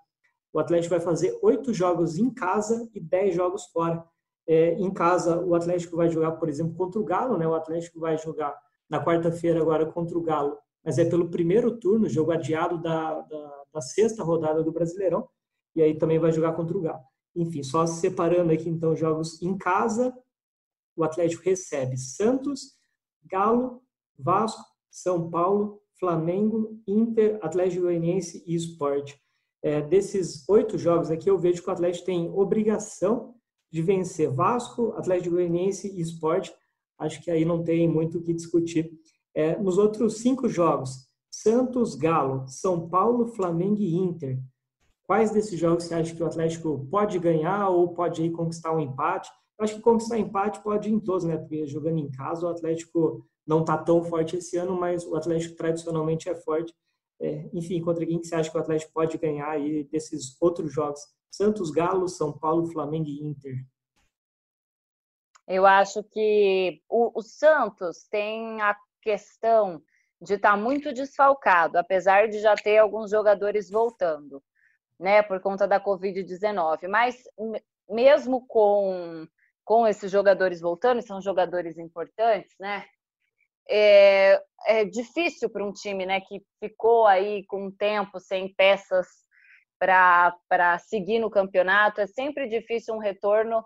O 0.52 0.58
Atlético 0.58 0.94
vai 0.94 1.00
fazer 1.00 1.38
oito 1.42 1.72
jogos 1.72 2.18
em 2.18 2.30
casa 2.30 2.88
e 2.94 3.00
dez 3.00 3.34
jogos 3.34 3.66
fora. 3.66 4.04
É, 4.46 4.74
em 4.74 4.92
casa, 4.92 5.40
o 5.40 5.54
Atlético 5.54 5.96
vai 5.96 6.10
jogar, 6.10 6.32
por 6.32 6.48
exemplo, 6.48 6.74
contra 6.74 7.00
o 7.00 7.04
Galo, 7.04 7.38
né? 7.38 7.46
O 7.46 7.54
Atlético 7.54 8.00
vai 8.00 8.18
jogar 8.18 8.54
na 8.90 9.02
quarta-feira 9.02 9.60
agora 9.60 9.86
contra 9.86 10.18
o 10.18 10.22
Galo, 10.22 10.58
mas 10.84 10.98
é 10.98 11.04
pelo 11.04 11.30
primeiro 11.30 11.78
turno, 11.78 12.08
jogo 12.08 12.32
adiado 12.32 12.76
da, 12.82 13.20
da, 13.20 13.62
da, 13.72 13.80
sexta 13.80 14.22
rodada 14.22 14.62
do 14.62 14.72
Brasileirão, 14.72 15.26
e 15.74 15.82
aí 15.82 15.96
também 15.96 16.18
vai 16.18 16.32
jogar 16.32 16.52
contra 16.52 16.76
o 16.76 16.80
Galo. 16.80 17.00
Enfim, 17.34 17.62
só 17.62 17.86
separando 17.86 18.52
aqui 18.52 18.68
então 18.68 18.94
jogos 18.94 19.40
em 19.40 19.56
casa 19.56 20.12
o 20.96 21.04
Atlético 21.04 21.42
recebe 21.42 21.96
Santos, 21.96 22.72
Galo, 23.24 23.82
Vasco, 24.18 24.64
São 24.90 25.30
Paulo, 25.30 25.80
Flamengo, 25.98 26.80
Inter, 26.86 27.38
Atlético 27.42 27.82
Goianiense 27.82 28.42
e 28.46 28.54
Sport. 28.56 29.14
É, 29.62 29.80
desses 29.80 30.48
oito 30.48 30.76
jogos 30.76 31.10
aqui, 31.10 31.30
eu 31.30 31.38
vejo 31.38 31.62
que 31.62 31.68
o 31.68 31.72
Atlético 31.72 32.06
tem 32.06 32.30
obrigação 32.30 33.34
de 33.70 33.80
vencer 33.80 34.30
Vasco, 34.30 34.92
Atlético 34.96 35.36
Goianiense 35.36 35.88
e 35.88 36.00
Sport. 36.00 36.50
Acho 36.98 37.22
que 37.22 37.30
aí 37.30 37.44
não 37.44 37.62
tem 37.62 37.88
muito 37.88 38.18
o 38.18 38.22
que 38.22 38.34
discutir. 38.34 38.90
É, 39.34 39.56
nos 39.56 39.78
outros 39.78 40.18
cinco 40.18 40.48
jogos, 40.48 41.06
Santos, 41.30 41.94
Galo, 41.94 42.46
São 42.48 42.88
Paulo, 42.88 43.28
Flamengo 43.28 43.80
e 43.80 43.94
Inter. 43.94 44.38
quais 45.04 45.30
desses 45.30 45.58
jogos 45.58 45.84
você 45.84 45.94
acha 45.94 46.14
que 46.14 46.22
o 46.22 46.26
Atlético 46.26 46.86
pode 46.90 47.18
ganhar 47.18 47.68
ou 47.68 47.94
pode 47.94 48.22
aí 48.22 48.30
conquistar 48.30 48.74
um 48.74 48.80
empate? 48.80 49.30
Acho 49.58 49.76
que 49.76 49.80
conquistar 49.80 50.18
empate 50.18 50.62
pode 50.62 50.88
ir 50.88 50.92
em 50.92 51.00
todos, 51.00 51.24
né? 51.24 51.36
Porque 51.36 51.66
jogando 51.66 51.98
em 51.98 52.10
casa, 52.10 52.46
o 52.46 52.50
Atlético 52.50 53.26
não 53.46 53.60
está 53.60 53.78
tão 53.78 54.02
forte 54.02 54.36
esse 54.36 54.56
ano, 54.56 54.78
mas 54.78 55.06
o 55.06 55.14
Atlético 55.14 55.56
tradicionalmente 55.56 56.28
é 56.28 56.34
forte. 56.34 56.74
É, 57.20 57.48
enfim, 57.52 57.80
contra 57.80 58.04
quem 58.04 58.18
que 58.18 58.26
você 58.26 58.34
acha 58.34 58.50
que 58.50 58.56
o 58.56 58.60
Atlético 58.60 58.92
pode 58.92 59.16
ganhar 59.18 59.50
aí 59.50 59.84
desses 59.84 60.36
outros 60.40 60.72
jogos? 60.72 61.00
Santos, 61.30 61.70
Galo, 61.70 62.08
São 62.08 62.36
Paulo, 62.36 62.66
Flamengo 62.66 63.08
e 63.08 63.22
Inter. 63.22 63.54
Eu 65.46 65.66
acho 65.66 66.02
que 66.04 66.80
o, 66.88 67.18
o 67.18 67.22
Santos 67.22 68.06
tem 68.10 68.60
a 68.60 68.76
questão 69.00 69.82
de 70.20 70.34
estar 70.34 70.52
tá 70.52 70.56
muito 70.56 70.92
desfalcado, 70.92 71.78
apesar 71.78 72.28
de 72.28 72.38
já 72.38 72.54
ter 72.54 72.78
alguns 72.78 73.10
jogadores 73.10 73.68
voltando, 73.68 74.42
né, 74.98 75.22
por 75.22 75.40
conta 75.40 75.66
da 75.66 75.80
Covid-19. 75.80 76.86
Mas 76.88 77.24
mesmo 77.88 78.46
com, 78.46 79.26
com 79.64 79.86
esses 79.86 80.10
jogadores 80.10 80.60
voltando, 80.60 81.02
são 81.02 81.20
jogadores 81.20 81.78
importantes, 81.78 82.54
né? 82.58 82.84
é, 83.68 84.42
é 84.66 84.84
difícil 84.84 85.48
para 85.50 85.64
um 85.64 85.72
time 85.72 86.06
né, 86.06 86.20
que 86.20 86.42
ficou 86.58 87.06
aí 87.06 87.44
com 87.46 87.66
um 87.66 87.70
tempo 87.70 88.18
sem 88.18 88.52
peças 88.54 89.06
para 89.78 90.78
seguir 90.78 91.18
no 91.18 91.30
campeonato. 91.30 92.00
É 92.00 92.06
sempre 92.06 92.48
difícil 92.48 92.94
um 92.94 92.98
retorno 92.98 93.64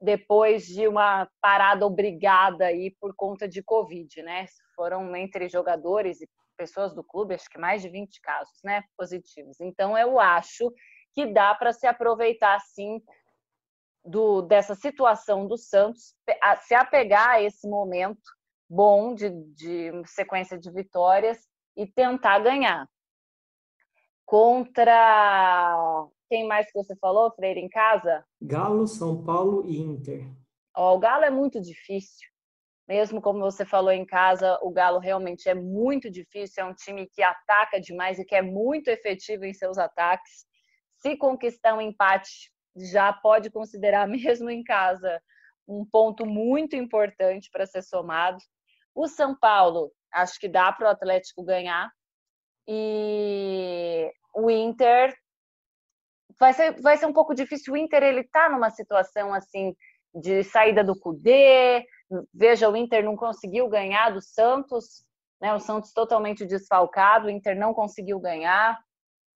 depois 0.00 0.66
de 0.66 0.88
uma 0.88 1.28
parada 1.40 1.86
obrigada 1.86 2.66
aí 2.66 2.90
por 3.00 3.14
conta 3.14 3.48
de 3.48 3.62
Covid, 3.62 4.20
né? 4.22 4.46
Foram 4.74 5.14
entre 5.14 5.48
jogadores 5.48 6.20
e 6.20 6.28
pessoas 6.56 6.92
do 6.92 7.04
clube, 7.04 7.34
acho 7.34 7.48
que 7.48 7.58
mais 7.58 7.82
de 7.82 7.88
20 7.88 8.20
casos, 8.20 8.58
né, 8.64 8.82
positivos. 8.96 9.60
Então 9.60 9.96
eu 9.96 10.18
acho 10.18 10.72
que 11.12 11.26
dá 11.26 11.54
para 11.54 11.72
se 11.72 11.86
aproveitar 11.86 12.58
sim 12.60 13.00
do 14.04 14.42
dessa 14.42 14.74
situação 14.74 15.46
do 15.46 15.56
Santos, 15.56 16.14
se 16.62 16.74
apegar 16.74 17.30
a 17.30 17.42
esse 17.42 17.68
momento 17.68 18.20
bom 18.68 19.14
de, 19.14 19.30
de 19.54 19.90
sequência 20.06 20.58
de 20.58 20.70
vitórias 20.70 21.46
e 21.76 21.86
tentar 21.86 22.38
ganhar. 22.40 22.88
Contra 24.24 26.08
quem 26.28 26.46
mais 26.46 26.66
que 26.66 26.72
você 26.72 26.96
falou, 26.96 27.30
Freire, 27.32 27.60
em 27.60 27.68
casa? 27.68 28.24
Galo, 28.40 28.86
São 28.86 29.22
Paulo 29.22 29.66
e 29.66 29.78
Inter. 29.78 30.26
Ó, 30.74 30.96
o 30.96 30.98
Galo 30.98 31.24
é 31.24 31.30
muito 31.30 31.60
difícil. 31.60 32.32
Mesmo 32.88 33.20
como 33.20 33.40
você 33.40 33.64
falou 33.64 33.92
em 33.92 34.04
casa, 34.04 34.58
o 34.62 34.70
Galo 34.70 34.98
realmente 34.98 35.48
é 35.48 35.54
muito 35.54 36.10
difícil. 36.10 36.64
É 36.64 36.66
um 36.66 36.74
time 36.74 37.06
que 37.06 37.22
ataca 37.22 37.80
demais 37.80 38.18
e 38.18 38.24
que 38.24 38.34
é 38.34 38.42
muito 38.42 38.88
efetivo 38.88 39.44
em 39.44 39.52
seus 39.52 39.78
ataques. 39.78 40.46
Se 40.96 41.16
conquistar 41.16 41.74
um 41.74 41.80
empate, 41.80 42.51
já 42.76 43.12
pode 43.12 43.50
considerar, 43.50 44.06
mesmo 44.08 44.50
em 44.50 44.62
casa, 44.62 45.20
um 45.66 45.84
ponto 45.84 46.26
muito 46.26 46.76
importante 46.76 47.50
para 47.50 47.66
ser 47.66 47.82
somado. 47.82 48.38
O 48.94 49.06
São 49.06 49.34
Paulo, 49.34 49.92
acho 50.12 50.38
que 50.38 50.48
dá 50.48 50.72
para 50.72 50.88
o 50.88 50.90
Atlético 50.90 51.42
ganhar. 51.42 51.90
E 52.66 54.10
o 54.34 54.50
Inter 54.50 55.14
vai 56.38 56.52
ser, 56.52 56.80
vai 56.80 56.96
ser 56.96 57.06
um 57.06 57.12
pouco 57.12 57.34
difícil. 57.34 57.74
O 57.74 57.76
Inter 57.76 58.02
ele 58.02 58.20
está 58.20 58.48
numa 58.48 58.70
situação 58.70 59.32
assim 59.32 59.74
de 60.14 60.44
saída 60.44 60.84
do 60.84 60.98
Cudê. 60.98 61.84
Veja, 62.32 62.68
o 62.68 62.76
Inter 62.76 63.04
não 63.04 63.16
conseguiu 63.16 63.68
ganhar 63.68 64.10
do 64.10 64.20
Santos, 64.20 65.04
né? 65.40 65.54
O 65.54 65.58
Santos 65.58 65.92
totalmente 65.92 66.46
desfalcado, 66.46 67.26
o 67.26 67.30
Inter 67.30 67.56
não 67.56 67.72
conseguiu 67.72 68.20
ganhar. 68.20 68.78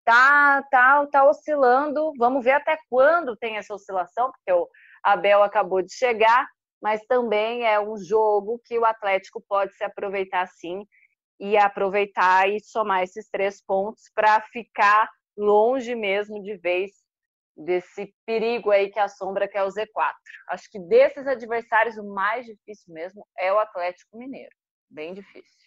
Tá, 0.06 0.62
tá, 0.70 1.06
tá 1.08 1.28
oscilando. 1.28 2.14
Vamos 2.16 2.42
ver 2.42 2.52
até 2.52 2.78
quando 2.88 3.36
tem 3.36 3.58
essa 3.58 3.74
oscilação, 3.74 4.32
porque 4.32 4.52
o 4.52 4.66
Abel 5.04 5.42
acabou 5.42 5.82
de 5.82 5.92
chegar 5.92 6.46
mas 6.86 7.04
também 7.06 7.64
é 7.64 7.80
um 7.80 7.96
jogo 7.96 8.60
que 8.64 8.78
o 8.78 8.84
Atlético 8.84 9.42
pode 9.48 9.74
se 9.74 9.84
aproveitar 9.84 10.46
sim 10.46 10.86
e 11.38 11.56
aproveitar 11.56 12.48
e 12.48 12.60
somar 12.60 13.02
esses 13.02 13.28
três 13.28 13.62
pontos 13.62 14.04
para 14.14 14.40
ficar 14.52 15.08
longe 15.36 15.94
mesmo 15.94 16.42
de 16.42 16.56
vez 16.56 16.92
desse 17.56 18.14
perigo 18.24 18.70
aí 18.70 18.90
que 18.90 18.98
assombra 18.98 19.48
que 19.48 19.56
é 19.56 19.64
o 19.64 19.68
Z4. 19.68 20.14
Acho 20.48 20.70
que 20.70 20.78
desses 20.78 21.26
adversários 21.26 21.96
o 21.96 22.04
mais 22.04 22.46
difícil 22.46 22.92
mesmo 22.92 23.26
é 23.38 23.52
o 23.52 23.58
Atlético 23.58 24.16
Mineiro, 24.16 24.54
bem 24.88 25.14
difícil. 25.14 25.65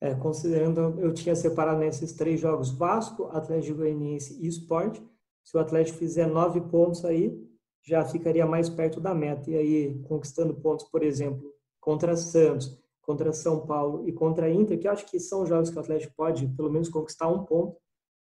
É, 0.00 0.14
considerando, 0.14 0.98
eu 0.98 1.12
tinha 1.12 1.34
separado 1.34 1.78
nesses 1.78 2.12
três 2.12 2.40
jogos 2.40 2.70
Vasco, 2.70 3.24
Atlético 3.32 3.78
Goianiense 3.78 4.38
e 4.42 4.48
Sport. 4.48 4.98
Se 5.44 5.56
o 5.56 5.60
Atlético 5.60 5.98
fizer 5.98 6.26
nove 6.26 6.60
pontos 6.62 7.04
aí, 7.04 7.38
já 7.82 8.04
ficaria 8.04 8.46
mais 8.46 8.68
perto 8.68 9.00
da 9.00 9.14
meta. 9.14 9.50
E 9.50 9.56
aí, 9.56 10.02
conquistando 10.04 10.54
pontos, 10.54 10.86
por 10.86 11.02
exemplo, 11.02 11.52
contra 11.78 12.16
Santos, 12.16 12.78
contra 13.02 13.32
São 13.32 13.66
Paulo 13.66 14.08
e 14.08 14.12
contra 14.12 14.50
Inter, 14.50 14.78
que 14.78 14.86
eu 14.86 14.92
acho 14.92 15.04
que 15.04 15.20
são 15.20 15.44
jogos 15.44 15.68
que 15.68 15.76
o 15.76 15.80
Atlético 15.80 16.14
pode, 16.16 16.48
pelo 16.48 16.70
menos, 16.70 16.88
conquistar 16.88 17.28
um 17.28 17.44
ponto, 17.44 17.76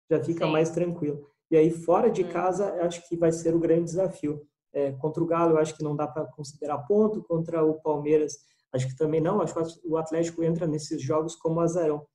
já 0.10 0.24
fica 0.24 0.46
Sim. 0.46 0.52
mais 0.52 0.70
tranquilo. 0.70 1.28
E 1.52 1.58
aí, 1.58 1.70
fora 1.70 2.10
de 2.10 2.24
hum. 2.24 2.30
casa, 2.30 2.70
eu 2.70 2.86
acho 2.86 3.08
que 3.08 3.16
vai 3.16 3.32
ser 3.32 3.56
o 3.56 3.60
grande 3.60 3.86
desafio. 3.86 4.42
É, 4.74 4.92
contra 4.94 5.24
o 5.24 5.28
Galo, 5.28 5.54
eu 5.54 5.58
acho 5.60 5.76
que 5.76 5.84
não 5.84 5.96
dá 5.96 6.08
para 6.08 6.26
considerar 6.26 6.80
ponto. 6.80 7.24
Contra 7.24 7.64
o 7.64 7.76
Palmeiras, 7.82 8.38
acho 8.74 8.88
que 8.88 8.96
também 8.96 9.22
não. 9.22 9.42
Acho 9.42 9.54
que 9.54 9.88
o 9.88 9.98
Atlético 9.98 10.44
entra 10.44 10.68
nesses 10.68 11.02
jogos 11.02 11.36
como 11.36 11.60
azarão. 11.60 12.06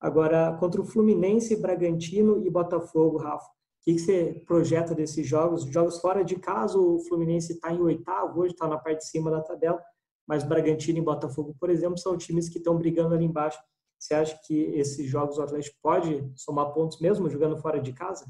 Agora, 0.00 0.56
contra 0.58 0.80
o 0.80 0.84
Fluminense, 0.84 1.60
Bragantino 1.60 2.44
e 2.46 2.50
Botafogo, 2.50 3.18
Rafa, 3.18 3.44
o 3.44 3.82
que, 3.82 3.98
você 3.98 4.42
projeta 4.46 4.94
desses 4.94 5.26
jogos? 5.26 5.64
Jogos 5.64 6.00
fora 6.00 6.24
de 6.24 6.36
casa, 6.36 6.78
o 6.78 7.00
Fluminense 7.00 7.52
está 7.52 7.72
em 7.72 7.80
oitavo, 7.80 8.40
hoje 8.40 8.54
está 8.54 8.66
na 8.66 8.78
parte 8.78 8.98
de 8.98 9.08
cima 9.08 9.30
da 9.30 9.42
tabela, 9.42 9.82
mas 10.26 10.44
Bragantino 10.44 10.98
e 10.98 11.02
Botafogo, 11.02 11.54
por 11.58 11.70
exemplo, 11.70 11.98
são 11.98 12.16
times 12.16 12.48
que 12.48 12.58
estão 12.58 12.76
brigando 12.76 13.14
ali 13.14 13.24
embaixo. 13.24 13.58
Você 13.98 14.14
acha 14.14 14.38
que 14.46 14.54
esses 14.54 15.06
jogos 15.06 15.36
o 15.36 15.42
Atlético 15.42 15.76
pode 15.82 16.30
somar 16.34 16.72
pontos 16.72 16.98
mesmo 17.00 17.28
jogando 17.28 17.58
fora 17.58 17.80
de 17.80 17.92
casa? 17.92 18.26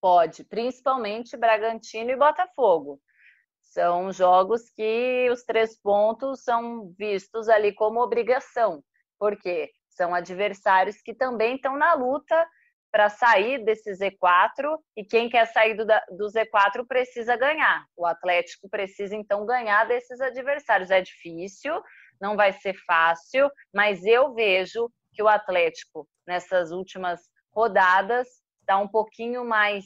Pode, 0.00 0.42
principalmente 0.44 1.36
Bragantino 1.36 2.10
e 2.10 2.16
Botafogo. 2.16 3.00
São 3.70 4.12
jogos 4.12 4.68
que 4.70 5.28
os 5.30 5.44
três 5.44 5.80
pontos 5.80 6.42
são 6.42 6.92
vistos 6.98 7.48
ali 7.48 7.72
como 7.72 8.02
obrigação, 8.02 8.82
porque 9.16 9.70
são 9.88 10.12
adversários 10.12 11.00
que 11.00 11.14
também 11.14 11.54
estão 11.54 11.76
na 11.76 11.94
luta 11.94 12.48
para 12.90 13.08
sair 13.08 13.64
desse 13.64 13.92
Z4 13.92 14.76
e 14.96 15.04
quem 15.04 15.28
quer 15.28 15.46
sair 15.46 15.74
do, 15.74 15.86
do, 15.86 16.26
Z4 16.26 16.84
precisa 16.84 17.36
ganhar. 17.36 17.86
O 17.96 18.04
Atlético 18.04 18.68
precisa 18.68 19.14
então 19.14 19.46
ganhar 19.46 19.86
desses 19.86 20.20
adversários. 20.20 20.90
É 20.90 21.00
difícil, 21.00 21.80
não 22.20 22.36
vai 22.36 22.52
ser 22.52 22.74
fácil, 22.84 23.48
mas 23.72 24.04
eu 24.04 24.34
vejo 24.34 24.90
que 25.12 25.22
o 25.22 25.28
Atlético 25.28 26.08
nessas 26.26 26.72
últimas 26.72 27.20
rodadas 27.54 28.26
está 28.62 28.78
um 28.78 28.88
pouquinho 28.88 29.44
mais 29.44 29.84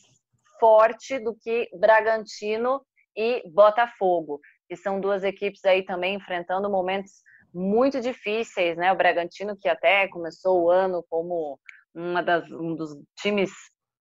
forte 0.59 1.19
do 1.19 1.35
que 1.35 1.69
Bragantino 1.79 2.81
e 3.17 3.43
Botafogo, 3.51 4.41
que 4.69 4.77
são 4.77 5.01
duas 5.01 5.25
equipes 5.25 5.65
aí 5.65 5.85
também 5.85 6.15
enfrentando 6.15 6.71
momentos 6.71 7.23
muito 7.53 8.01
difíceis, 8.01 8.77
né? 8.77 8.93
O 8.93 8.97
Bragantino 8.97 9.57
que 9.57 9.69
até 9.69 10.09
começou 10.09 10.65
o 10.65 10.71
ano 10.71 11.05
como 11.09 11.59
uma 11.95 12.23
das, 12.23 12.51
um 12.51 12.75
dos 12.75 12.91
times 13.21 13.53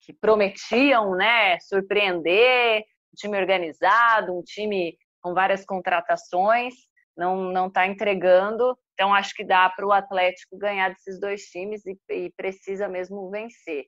que 0.01 0.13
prometiam 0.13 1.11
né, 1.15 1.59
surpreender, 1.59 2.79
um 2.81 3.15
time 3.15 3.37
organizado, 3.37 4.37
um 4.37 4.41
time 4.41 4.97
com 5.21 5.33
várias 5.33 5.65
contratações, 5.65 6.73
não 7.17 7.51
não 7.51 7.67
está 7.67 7.85
entregando. 7.85 8.77
Então 8.93 9.13
acho 9.13 9.33
que 9.33 9.43
dá 9.43 9.69
para 9.69 9.85
o 9.85 9.91
Atlético 9.91 10.57
ganhar 10.57 10.89
desses 10.89 11.19
dois 11.19 11.43
times 11.43 11.81
e, 11.85 11.97
e 12.09 12.31
precisa 12.37 12.87
mesmo 12.87 13.29
vencer. 13.29 13.85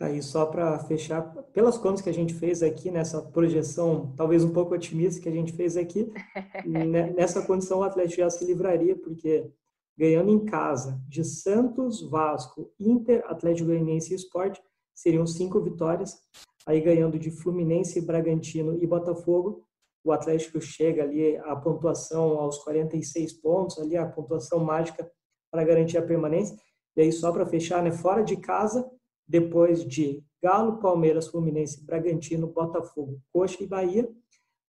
Aí 0.00 0.22
só 0.22 0.46
para 0.46 0.78
fechar, 0.78 1.20
pelas 1.52 1.76
contas 1.76 2.00
que 2.00 2.08
a 2.08 2.14
gente 2.14 2.32
fez 2.32 2.62
aqui 2.62 2.90
nessa 2.90 3.20
projeção, 3.20 4.14
talvez 4.16 4.42
um 4.42 4.52
pouco 4.52 4.74
otimista 4.74 5.20
que 5.20 5.28
a 5.28 5.32
gente 5.32 5.52
fez 5.52 5.76
aqui, 5.76 6.10
né, 6.64 7.10
nessa 7.10 7.42
condição 7.42 7.80
o 7.80 7.82
Atlético 7.82 8.22
já 8.22 8.30
se 8.30 8.42
livraria 8.46 8.96
porque 8.96 9.52
ganhando 9.98 10.30
em 10.30 10.46
casa 10.46 10.98
de 11.06 11.22
Santos, 11.22 12.00
Vasco, 12.00 12.72
Inter, 12.80 13.22
Atlético 13.26 13.68
Goianiense 13.68 14.14
e 14.14 14.16
Sport, 14.16 14.58
seriam 14.94 15.26
cinco 15.26 15.60
vitórias. 15.60 16.18
Aí 16.66 16.80
ganhando 16.80 17.18
de 17.18 17.30
Fluminense, 17.30 18.00
Bragantino 18.00 18.82
e 18.82 18.86
Botafogo, 18.86 19.66
o 20.02 20.12
Atlético 20.12 20.58
chega 20.62 21.02
ali 21.02 21.36
a 21.36 21.54
pontuação 21.56 22.38
aos 22.38 22.58
46 22.64 23.34
pontos, 23.34 23.78
ali 23.78 23.96
a 23.98 24.06
pontuação 24.06 24.60
mágica 24.60 25.10
para 25.50 25.64
garantir 25.64 25.98
a 25.98 26.02
permanência. 26.02 26.56
E 26.96 27.02
aí 27.02 27.12
só 27.12 27.30
para 27.30 27.44
fechar, 27.44 27.82
né, 27.82 27.92
fora 27.92 28.22
de 28.22 28.36
casa, 28.36 28.90
depois 29.30 29.84
de 29.86 30.24
Galo, 30.42 30.80
Palmeiras, 30.80 31.28
Fluminense, 31.28 31.84
Bragantino, 31.84 32.48
Botafogo, 32.48 33.20
Coxa 33.32 33.62
e 33.62 33.66
Bahia, 33.66 34.10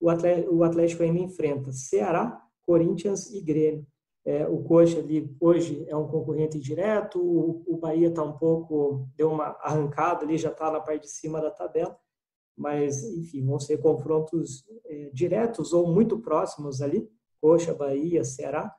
o 0.00 0.08
Atlético, 0.62 1.02
ainda 1.02 1.18
enfrenta 1.18 1.72
Ceará, 1.72 2.40
Corinthians 2.64 3.32
e 3.32 3.40
Grêmio. 3.40 3.86
É, 4.24 4.46
o 4.46 4.62
Coxa 4.62 5.00
ali 5.00 5.34
hoje 5.40 5.84
é 5.88 5.96
um 5.96 6.06
concorrente 6.06 6.60
direto, 6.60 7.20
o, 7.20 7.64
o 7.66 7.76
Bahia 7.76 8.08
está 8.08 8.22
um 8.22 8.38
pouco, 8.38 9.08
deu 9.16 9.32
uma 9.32 9.56
arrancada 9.60 10.24
ali, 10.24 10.38
já 10.38 10.50
está 10.50 10.70
na 10.70 10.80
parte 10.80 11.02
de 11.02 11.10
cima 11.10 11.40
da 11.40 11.50
tabela, 11.50 11.98
mas 12.56 13.02
enfim, 13.02 13.44
vão 13.44 13.58
ser 13.58 13.78
confrontos 13.78 14.64
é, 14.86 15.10
diretos 15.12 15.72
ou 15.72 15.88
muito 15.88 16.20
próximos 16.20 16.80
ali, 16.80 17.08
Coxa, 17.40 17.74
Bahia, 17.74 18.22
Ceará. 18.22 18.72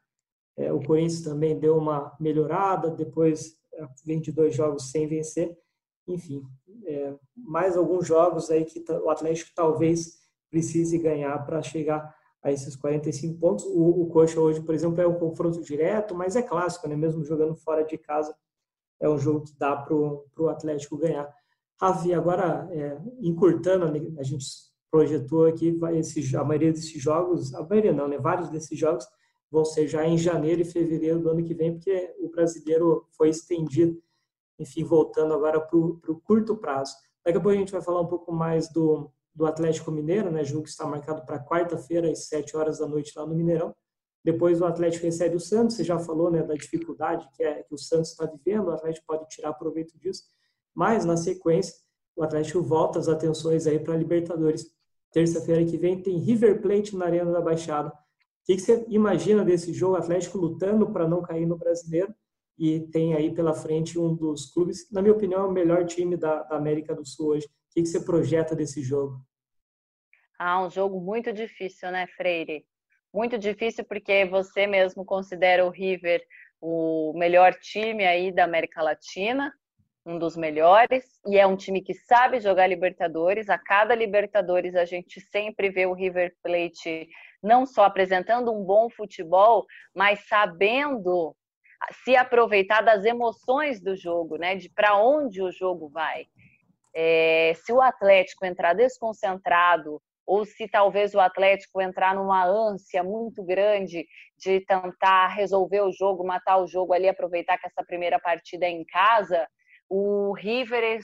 É, 0.56 0.72
o 0.72 0.80
Corinthians 0.82 1.24
também 1.24 1.60
deu 1.60 1.78
uma 1.78 2.16
melhorada, 2.22 2.90
depois 2.90 3.58
é, 3.74 3.86
vem 4.06 4.22
de 4.22 4.32
dois 4.32 4.56
jogos 4.56 4.92
sem 4.92 5.08
vencer. 5.08 5.58
Enfim, 6.08 6.44
é, 6.86 7.16
mais 7.36 7.78
alguns 7.78 8.06
jogos 8.06 8.52
aí 8.52 8.66
que 8.66 8.84
o 8.92 9.10
Atlético 9.10 9.52
talvez 9.56 10.18
precise 10.50 10.98
ganhar 10.98 11.38
para 11.46 11.62
chegar 11.62 12.14
a 12.44 12.52
esses 12.52 12.76
45 12.76 13.40
pontos. 13.40 13.66
O, 13.66 14.04
o 14.04 14.08
Coxa 14.08 14.40
hoje, 14.40 14.62
por 14.62 14.76
exemplo, 14.76 15.02
é 15.02 15.08
um 15.08 15.18
confronto 15.18 15.62
direto, 15.62 16.14
mas 16.14 16.36
é 16.36 16.42
clássico, 16.42 16.88
né? 16.88 16.96
Mesmo 16.96 17.24
jogando 17.24 17.56
fora 17.56 17.84
de 17.84 17.98
casa, 17.98 18.36
é 19.00 19.10
um 19.10 19.18
jogo 19.18 19.46
que 19.46 19.58
dá 19.58 19.76
para 19.76 19.96
o 19.96 20.50
Atlético 20.50 20.98
ganhar. 20.98 21.34
Ravi, 21.80 22.14
agora, 22.14 22.68
é, 22.72 22.98
encurtando, 23.22 23.90
né, 23.92 24.00
a 24.18 24.24
gente 24.24 24.46
projetou 24.92 25.46
aqui 25.46 25.80
esse, 25.96 26.38
a 26.38 26.44
maioria 26.44 26.72
desses 26.72 27.02
jogos, 27.02 27.54
a 27.56 27.64
maioria 27.64 27.94
não, 27.94 28.08
né? 28.08 28.18
Vários 28.18 28.50
desses 28.50 28.78
jogos 28.78 29.06
vão 29.50 29.66
ser 29.66 29.88
já 29.88 30.06
em 30.06 30.18
janeiro 30.18 30.62
e 30.62 30.66
fevereiro 30.66 31.20
do 31.20 31.30
ano 31.30 31.44
que 31.44 31.54
vem, 31.54 31.74
porque 31.74 32.14
o 32.20 32.30
brasileiro 32.30 33.08
foi 33.18 33.30
estendido, 33.30 34.02
enfim, 34.60 34.84
voltando 34.84 35.34
agora 35.34 35.60
para 35.60 35.78
o 35.78 36.22
curto 36.24 36.56
prazo. 36.56 36.96
Daqui 37.26 37.38
a 37.38 37.42
pouco 37.42 37.56
a 37.56 37.60
gente 37.60 37.72
vai 37.72 37.82
falar 37.82 38.02
um 38.02 38.08
pouco 38.08 38.32
mais 38.32 38.72
do, 38.72 39.12
do 39.34 39.46
Atlético 39.46 39.92
Mineiro, 39.92 40.30
né? 40.30 40.44
Jogo 40.44 40.64
que 40.64 40.70
está 40.70 40.86
marcado 40.86 41.26
para 41.26 41.44
quarta-feira, 41.44 42.12
às 42.12 42.28
7 42.28 42.56
horas 42.58 42.80
da 42.80 42.88
noite, 42.88 43.14
lá 43.16 43.26
no 43.26 43.36
Mineirão. 43.36 43.74
Depois 44.24 44.62
o 44.62 44.66
Atlético 44.66 45.06
recebe 45.06 45.36
o 45.36 45.40
Santos, 45.40 45.76
você 45.76 45.84
já 45.84 46.00
falou 46.00 46.32
né, 46.32 46.42
da 46.42 46.54
dificuldade 46.54 47.28
que, 47.36 47.44
é, 47.44 47.64
que 47.64 47.74
o 47.74 47.78
Santos 47.78 48.12
está 48.12 48.26
vivendo, 48.26 48.68
o 48.68 48.72
Atlético 48.72 49.06
pode 49.06 49.28
tirar 49.28 49.54
proveito 49.54 50.00
disso, 50.00 50.24
mas 50.74 51.04
na 51.04 51.18
sequência 51.18 51.76
o 52.16 52.24
Atlético 52.24 52.62
volta 52.62 53.00
as 53.00 53.10
atenções 53.10 53.68
aí 53.68 53.80
para 53.80 53.94
a 53.94 53.98
Libertadores. 53.98 54.72
Terça-feira 55.12 55.66
que 55.66 55.78
vem 55.78 56.02
tem 56.02 56.20
River 56.20 56.62
Plate 56.62 56.96
na 56.96 57.06
Arena 57.06 57.32
da 57.32 57.42
Baixada. 57.42 57.90
O 57.90 57.94
que, 58.46 58.56
que 58.56 58.62
você 58.62 58.86
imagina 58.88 59.44
desse 59.44 59.74
jogo? 59.74 59.94
O 59.94 59.98
Atlético 59.98 60.38
lutando 60.38 60.90
para 60.92 61.08
não 61.08 61.22
cair 61.22 61.46
no 61.46 61.58
Brasileiro 61.58 62.14
e 62.58 62.82
tem 62.92 63.14
aí 63.14 63.34
pela 63.34 63.54
frente 63.54 63.98
um 64.00 64.16
dos 64.16 64.52
clubes, 64.54 64.90
na 64.92 65.02
minha 65.02 65.14
opinião, 65.14 65.42
é 65.42 65.48
o 65.48 65.52
melhor 65.52 65.86
time 65.86 66.16
da, 66.16 66.44
da 66.44 66.56
América 66.56 66.94
do 66.94 67.06
Sul 67.06 67.30
hoje, 67.30 67.48
que, 67.74 67.82
que 67.82 67.88
você 67.88 68.00
projeta 68.00 68.56
desse 68.56 68.82
jogo? 68.82 69.20
Ah, 70.38 70.64
um 70.64 70.70
jogo 70.70 71.02
muito 71.02 71.34
difícil, 71.34 71.92
né, 71.92 72.06
Freire? 72.16 72.66
Muito 73.14 73.38
difícil 73.38 73.84
porque 73.86 74.26
você 74.26 74.68
mesmo 74.68 75.04
considera 75.04 75.66
o 75.66 75.70
River 75.70 76.24
o 76.62 77.14
melhor 77.16 77.54
time 77.56 78.06
aí 78.06 78.32
da 78.32 78.46
América 78.46 78.82
Latina, 78.82 79.54
um 80.06 80.18
dos 80.18 80.38
melhores, 80.38 81.20
e 81.28 81.38
é 81.38 81.46
um 81.46 81.58
time 81.58 81.82
que 81.82 81.94
sabe 81.94 82.40
jogar 82.40 82.68
Libertadores. 82.68 83.50
A 83.50 83.58
cada 83.58 83.94
Libertadores 83.94 84.76
a 84.76 84.86
gente 84.86 85.20
sempre 85.20 85.70
vê 85.70 85.86
o 85.86 85.94
River 85.94 86.34
Plate 86.42 87.10
não 87.42 87.66
só 87.66 87.84
apresentando 87.84 88.54
um 88.54 88.64
bom 88.64 88.90
futebol, 88.90 89.66
mas 89.94 90.26
sabendo 90.28 91.36
se 92.04 92.16
aproveitar 92.16 92.82
das 92.82 93.06
emoções 93.06 93.82
do 93.82 93.96
jogo, 93.96 94.38
né? 94.38 94.56
De 94.56 94.70
para 94.70 94.98
onde 94.98 95.42
o 95.42 95.52
jogo 95.52 95.90
vai. 95.90 96.26
É, 96.96 97.54
se 97.56 97.72
o 97.72 97.82
Atlético 97.82 98.46
entrar 98.46 98.74
desconcentrado, 98.74 100.02
ou 100.26 100.46
se 100.46 100.68
talvez 100.68 101.14
o 101.14 101.20
Atlético 101.20 101.82
entrar 101.82 102.16
numa 102.16 102.46
ânsia 102.46 103.04
muito 103.04 103.44
grande 103.44 104.06
de 104.38 104.62
tentar 104.62 105.28
resolver 105.28 105.82
o 105.82 105.92
jogo, 105.92 106.26
matar 106.26 106.58
o 106.58 106.68
jogo 106.68 106.94
ali, 106.94 107.10
aproveitar 107.10 107.58
que 107.58 107.68
essa 107.68 107.84
primeira 107.84 108.20
partida 108.20 108.66
é 108.66 108.70
em 108.70 108.86
casa, 108.86 109.48
o 109.90 110.34
River 110.34 111.00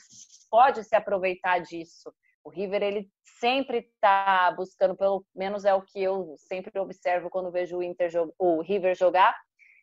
pode 0.49 0.83
se 0.83 0.95
aproveitar 0.95 1.59
disso. 1.59 2.11
O 2.43 2.49
River 2.49 2.81
ele 2.81 3.09
sempre 3.39 3.79
está 3.79 4.51
buscando, 4.55 4.95
pelo 4.95 5.23
menos 5.35 5.65
é 5.65 5.73
o 5.73 5.81
que 5.81 6.01
eu 6.01 6.35
sempre 6.37 6.77
observo 6.79 7.29
quando 7.29 7.51
vejo 7.51 7.77
o, 7.77 7.83
Inter, 7.83 8.09
o 8.37 8.61
River 8.61 8.95
jogar, 8.95 9.35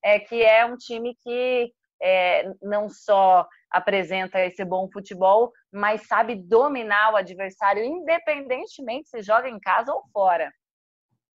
é 0.05 0.19
que 0.19 0.43
é 0.43 0.65
um 0.65 0.77
time 0.77 1.17
que 1.23 1.73
é, 2.01 2.51
não 2.63 2.89
só 2.89 3.47
apresenta 3.71 4.41
esse 4.41 4.65
bom 4.65 4.89
futebol, 4.91 5.53
mas 5.73 6.07
sabe 6.07 6.35
dominar 6.35 7.13
o 7.13 7.17
adversário, 7.17 7.85
independentemente 7.85 9.09
se 9.09 9.23
joga 9.23 9.49
em 9.49 9.59
casa 9.59 9.93
ou 9.93 10.03
fora. 10.13 10.53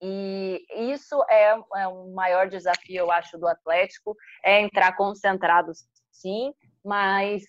E 0.03 0.65
isso 0.93 1.23
é, 1.29 1.59
é 1.77 1.89
um 1.89 2.15
maior 2.15 2.49
desafio, 2.49 2.97
eu 2.97 3.11
acho, 3.11 3.39
do 3.39 3.47
Atlético, 3.47 4.17
é 4.43 4.61
entrar 4.61 4.97
concentrado, 4.97 5.73
sim, 6.11 6.55
mas 6.83 7.43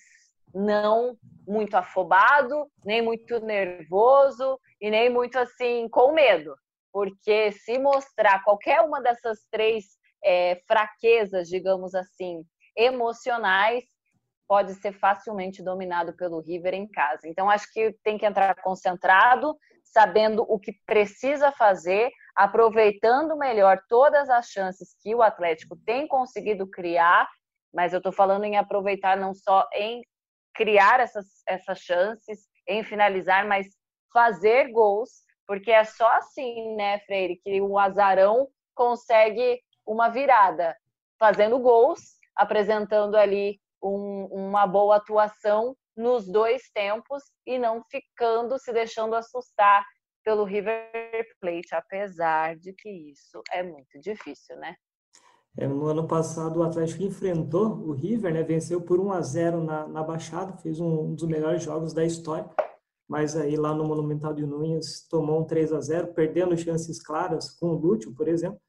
não 0.53 1.17
muito 1.47 1.75
afobado, 1.75 2.69
nem 2.83 3.01
muito 3.01 3.39
nervoso 3.39 4.59
e 4.81 4.89
nem 4.89 5.09
muito 5.09 5.39
assim 5.39 5.87
com 5.89 6.11
medo, 6.11 6.53
porque 6.91 7.53
se 7.53 7.79
mostrar 7.79 8.43
qualquer 8.43 8.81
uma 8.81 9.01
dessas 9.01 9.39
três 9.49 9.85
é, 10.23 10.61
fraquezas, 10.67 11.47
digamos 11.47 11.95
assim, 11.95 12.43
emocionais, 12.75 13.83
pode 14.47 14.73
ser 14.75 14.91
facilmente 14.91 15.63
dominado 15.63 16.13
pelo 16.13 16.41
River 16.41 16.73
em 16.73 16.85
casa. 16.85 17.25
Então, 17.25 17.49
acho 17.49 17.71
que 17.71 17.95
tem 18.03 18.17
que 18.17 18.25
entrar 18.25 18.53
concentrado, 18.61 19.57
sabendo 19.83 20.45
o 20.47 20.59
que 20.59 20.73
precisa 20.85 21.51
fazer, 21.53 22.11
aproveitando 22.35 23.37
melhor 23.37 23.79
todas 23.87 24.29
as 24.29 24.47
chances 24.47 24.93
que 25.01 25.15
o 25.15 25.21
Atlético 25.21 25.77
tem 25.85 26.07
conseguido 26.07 26.67
criar, 26.67 27.29
mas 27.73 27.93
eu 27.93 27.97
estou 27.97 28.11
falando 28.11 28.43
em 28.43 28.57
aproveitar 28.57 29.15
não 29.15 29.33
só 29.33 29.67
em 29.73 30.01
criar 30.53 30.99
essas, 30.99 31.27
essas 31.47 31.79
chances, 31.79 32.41
em 32.67 32.83
finalizar, 32.83 33.47
mas 33.47 33.67
fazer 34.13 34.69
gols, 34.71 35.09
porque 35.47 35.71
é 35.71 35.83
só 35.83 36.09
assim, 36.17 36.75
né, 36.75 36.99
Freire, 36.99 37.39
que 37.43 37.61
o 37.61 37.79
azarão 37.79 38.49
consegue 38.75 39.61
uma 39.85 40.09
virada, 40.09 40.75
fazendo 41.19 41.59
gols 41.59 42.21
apresentando 42.35 43.15
ali 43.15 43.59
um, 43.83 44.27
uma 44.31 44.65
boa 44.65 44.97
atuação 44.97 45.75
nos 45.95 46.27
dois 46.27 46.63
tempos 46.73 47.23
e 47.45 47.59
não 47.59 47.83
ficando 47.83 48.57
se 48.57 48.71
deixando 48.71 49.15
assustar 49.15 49.85
pelo 50.23 50.43
River 50.43 50.89
Plate, 51.39 51.73
apesar 51.73 52.55
de 52.55 52.73
que 52.73 52.89
isso 53.11 53.41
é 53.51 53.63
muito 53.63 53.99
difícil, 53.99 54.55
né? 54.57 54.75
É, 55.57 55.67
no 55.67 55.85
ano 55.87 56.07
passado 56.07 56.59
o 56.59 56.63
Atlético 56.63 57.03
enfrentou 57.03 57.73
o 57.73 57.91
River, 57.91 58.33
né? 58.33 58.41
Venceu 58.41 58.81
por 58.81 58.99
1 58.99 59.11
a 59.11 59.21
0 59.21 59.63
na, 59.63 59.87
na 59.87 60.03
Baixada, 60.03 60.55
fez 60.57 60.79
um, 60.79 61.07
um 61.07 61.15
dos 61.15 61.27
melhores 61.27 61.63
jogos 61.63 61.93
da 61.93 62.05
história. 62.05 62.49
Mas 63.09 63.35
aí 63.35 63.57
lá 63.57 63.73
no 63.75 63.83
Monumental 63.83 64.33
de 64.33 64.45
Nunes 64.45 65.05
tomou 65.09 65.41
um 65.41 65.43
3 65.43 65.73
a 65.73 65.81
0, 65.81 66.13
perdendo 66.13 66.57
chances 66.57 67.03
claras 67.03 67.49
com 67.49 67.71
o 67.71 67.77
Lúcio, 67.77 68.15
por 68.15 68.29
exemplo. 68.29 68.61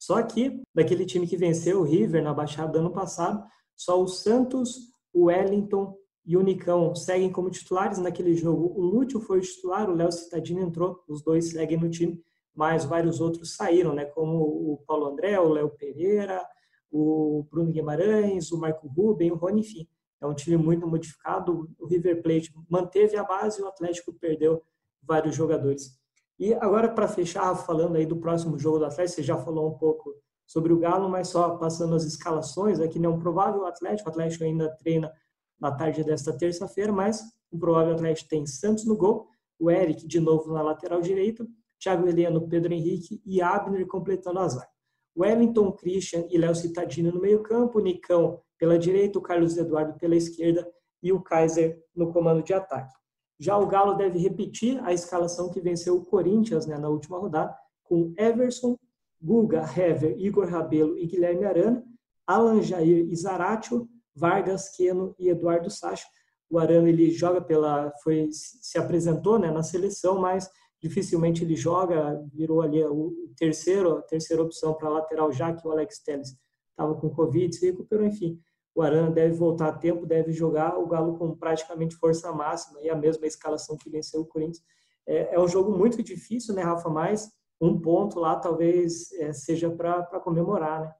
Só 0.00 0.22
que, 0.22 0.62
daquele 0.74 1.04
time 1.04 1.26
que 1.26 1.36
venceu 1.36 1.80
o 1.80 1.84
River 1.84 2.24
na 2.24 2.32
Baixada 2.32 2.78
ano 2.78 2.90
passado, 2.90 3.44
só 3.76 4.02
o 4.02 4.08
Santos, 4.08 4.90
o 5.12 5.24
Wellington 5.24 5.94
e 6.24 6.38
o 6.38 6.42
Nicão 6.42 6.94
seguem 6.94 7.30
como 7.30 7.50
titulares 7.50 7.98
naquele 7.98 8.34
jogo. 8.34 8.72
O 8.80 8.82
Lúcio 8.82 9.20
foi 9.20 9.38
o 9.38 9.42
titular, 9.42 9.90
o 9.90 9.94
Léo 9.94 10.10
Cittadini 10.10 10.62
entrou, 10.62 11.04
os 11.06 11.22
dois 11.22 11.50
seguem 11.50 11.78
no 11.78 11.90
time, 11.90 12.18
mas 12.54 12.86
vários 12.86 13.20
outros 13.20 13.54
saíram, 13.54 13.94
né? 13.94 14.06
como 14.06 14.38
o 14.38 14.82
Paulo 14.86 15.06
André, 15.06 15.38
o 15.38 15.52
Léo 15.52 15.68
Pereira, 15.68 16.42
o 16.90 17.46
Bruno 17.50 17.70
Guimarães, 17.70 18.50
o 18.52 18.58
Marco 18.58 18.88
Ruben, 18.88 19.32
o 19.32 19.36
Rony, 19.36 19.60
enfim. 19.60 19.86
É 20.18 20.26
um 20.26 20.34
time 20.34 20.56
muito 20.56 20.86
modificado. 20.86 21.70
O 21.78 21.86
River 21.86 22.22
Plate 22.22 22.52
manteve 22.68 23.16
a 23.18 23.24
base 23.24 23.60
e 23.60 23.62
o 23.64 23.68
Atlético 23.68 24.14
perdeu 24.14 24.62
vários 25.02 25.34
jogadores. 25.34 25.99
E 26.40 26.54
agora, 26.54 26.88
para 26.88 27.06
fechar, 27.06 27.54
falando 27.54 27.96
aí 27.96 28.06
do 28.06 28.16
próximo 28.16 28.58
jogo 28.58 28.78
do 28.78 28.86
Atlético, 28.86 29.16
você 29.16 29.22
já 29.22 29.36
falou 29.36 29.68
um 29.68 29.76
pouco 29.76 30.14
sobre 30.46 30.72
o 30.72 30.78
Galo, 30.78 31.06
mas 31.06 31.28
só 31.28 31.58
passando 31.58 31.94
as 31.94 32.04
escalações, 32.04 32.80
aqui 32.80 32.98
não 32.98 33.12
é 33.12 33.14
um 33.14 33.18
provável 33.18 33.66
Atlético, 33.66 34.08
o 34.08 34.12
Atlético 34.12 34.44
ainda 34.44 34.74
treina 34.78 35.12
na 35.60 35.70
tarde 35.70 36.02
desta 36.02 36.32
terça-feira, 36.32 36.90
mas 36.90 37.22
um 37.52 37.58
provável 37.58 37.92
Atlético 37.92 38.30
tem 38.30 38.46
Santos 38.46 38.86
no 38.86 38.96
gol, 38.96 39.28
o 39.58 39.70
Eric 39.70 40.06
de 40.08 40.18
novo 40.18 40.50
na 40.50 40.62
lateral 40.62 41.02
direita, 41.02 41.46
Thiago 41.78 42.08
Heleno, 42.08 42.48
Pedro 42.48 42.72
Henrique 42.72 43.20
e 43.26 43.42
Abner 43.42 43.86
completando 43.86 44.38
a 44.38 44.48
zaga. 44.48 44.68
Wellington, 45.14 45.72
Christian 45.72 46.26
e 46.30 46.38
Léo 46.38 46.54
Cittadino 46.54 47.12
no 47.12 47.20
meio 47.20 47.42
campo, 47.42 47.80
Nicão 47.80 48.40
pela 48.58 48.78
direita, 48.78 49.18
o 49.18 49.22
Carlos 49.22 49.58
Eduardo 49.58 49.98
pela 49.98 50.16
esquerda 50.16 50.66
e 51.02 51.12
o 51.12 51.20
Kaiser 51.20 51.84
no 51.94 52.10
comando 52.10 52.42
de 52.42 52.54
ataque. 52.54 52.99
Já 53.40 53.56
o 53.56 53.66
Galo 53.66 53.94
deve 53.94 54.18
repetir 54.18 54.78
a 54.84 54.92
escalação 54.92 55.50
que 55.50 55.62
venceu 55.62 55.96
o 55.96 56.04
Corinthians 56.04 56.66
né, 56.66 56.76
na 56.76 56.90
última 56.90 57.18
rodada, 57.18 57.56
com 57.82 58.12
Everson, 58.18 58.76
Guga, 59.20 59.62
Hever, 59.62 60.14
Igor 60.20 60.46
Rabelo 60.46 60.98
e 60.98 61.06
Guilherme 61.06 61.46
Arana, 61.46 61.82
Alan 62.26 62.60
Jair 62.60 63.08
e 63.10 63.16
Zaratio, 63.16 63.88
Vargas, 64.14 64.68
Queno 64.76 65.14
e 65.18 65.30
Eduardo 65.30 65.70
Sacha. 65.70 66.06
O 66.50 66.58
Arana 66.58 66.90
ele 66.90 67.10
joga 67.10 67.40
pela, 67.40 67.90
foi 68.02 68.28
se 68.30 68.78
apresentou 68.78 69.38
né, 69.38 69.50
na 69.50 69.62
seleção, 69.62 70.20
mas 70.20 70.50
dificilmente 70.78 71.42
ele 71.42 71.56
joga, 71.56 72.22
virou 72.34 72.60
ali 72.60 72.84
o 72.84 73.32
terceiro, 73.36 73.96
a 73.96 74.02
terceira 74.02 74.42
opção 74.42 74.74
para 74.74 74.90
lateral, 74.90 75.32
já 75.32 75.54
que 75.54 75.66
o 75.66 75.70
Alex 75.70 75.98
Telles 76.02 76.36
estava 76.70 76.94
com 76.94 77.08
Covid, 77.08 77.54
se 77.56 77.66
recuperou, 77.66 78.06
enfim. 78.06 78.38
O 78.74 78.82
Arana 78.82 79.10
deve 79.10 79.34
voltar 79.34 79.68
a 79.68 79.72
tempo, 79.72 80.06
deve 80.06 80.32
jogar 80.32 80.78
o 80.78 80.86
Galo 80.86 81.18
com 81.18 81.34
praticamente 81.36 81.96
força 81.96 82.32
máxima 82.32 82.80
e 82.82 82.88
a 82.88 82.94
mesma 82.94 83.26
escalação 83.26 83.76
que 83.76 83.90
venceu 83.90 84.20
o 84.20 84.26
Corinthians. 84.26 84.64
É, 85.06 85.34
é 85.34 85.40
um 85.40 85.48
jogo 85.48 85.76
muito 85.76 86.02
difícil, 86.02 86.54
né, 86.54 86.62
Rafa? 86.62 86.88
Mas 86.88 87.30
um 87.60 87.80
ponto 87.80 88.18
lá 88.18 88.36
talvez 88.36 89.12
é, 89.12 89.32
seja 89.32 89.70
para 89.70 90.20
comemorar, 90.20 90.80
né? 90.80 90.94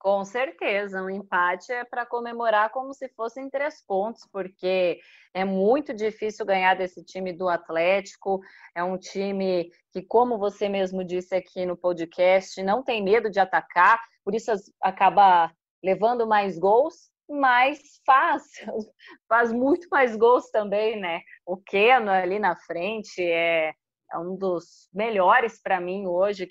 Com 0.00 0.24
certeza, 0.24 1.02
um 1.02 1.10
empate 1.10 1.70
é 1.70 1.84
para 1.84 2.06
comemorar 2.06 2.70
como 2.70 2.94
se 2.94 3.06
fossem 3.10 3.50
três 3.50 3.84
pontos, 3.86 4.26
porque 4.32 4.98
é 5.34 5.44
muito 5.44 5.92
difícil 5.92 6.46
ganhar 6.46 6.74
desse 6.74 7.04
time 7.04 7.34
do 7.34 7.50
Atlético. 7.50 8.40
É 8.74 8.82
um 8.82 8.96
time 8.96 9.70
que, 9.92 10.00
como 10.00 10.38
você 10.38 10.70
mesmo 10.70 11.04
disse 11.04 11.34
aqui 11.34 11.66
no 11.66 11.76
podcast, 11.76 12.62
não 12.62 12.82
tem 12.82 13.04
medo 13.04 13.28
de 13.28 13.38
atacar, 13.38 14.00
por 14.24 14.34
isso 14.34 14.50
acaba 14.80 15.52
levando 15.82 16.26
mais 16.26 16.58
gols, 16.58 17.10
mas 17.28 17.80
faz, 18.04 18.42
faz 19.28 19.52
muito 19.52 19.88
mais 19.90 20.16
gols 20.16 20.50
também, 20.50 20.98
né? 20.98 21.20
O 21.46 21.56
Keno 21.56 22.10
ali 22.10 22.38
na 22.38 22.56
frente 22.56 23.22
é, 23.22 23.72
é 24.12 24.18
um 24.18 24.36
dos 24.36 24.88
melhores 24.92 25.60
para 25.62 25.80
mim 25.80 26.06
hoje, 26.06 26.48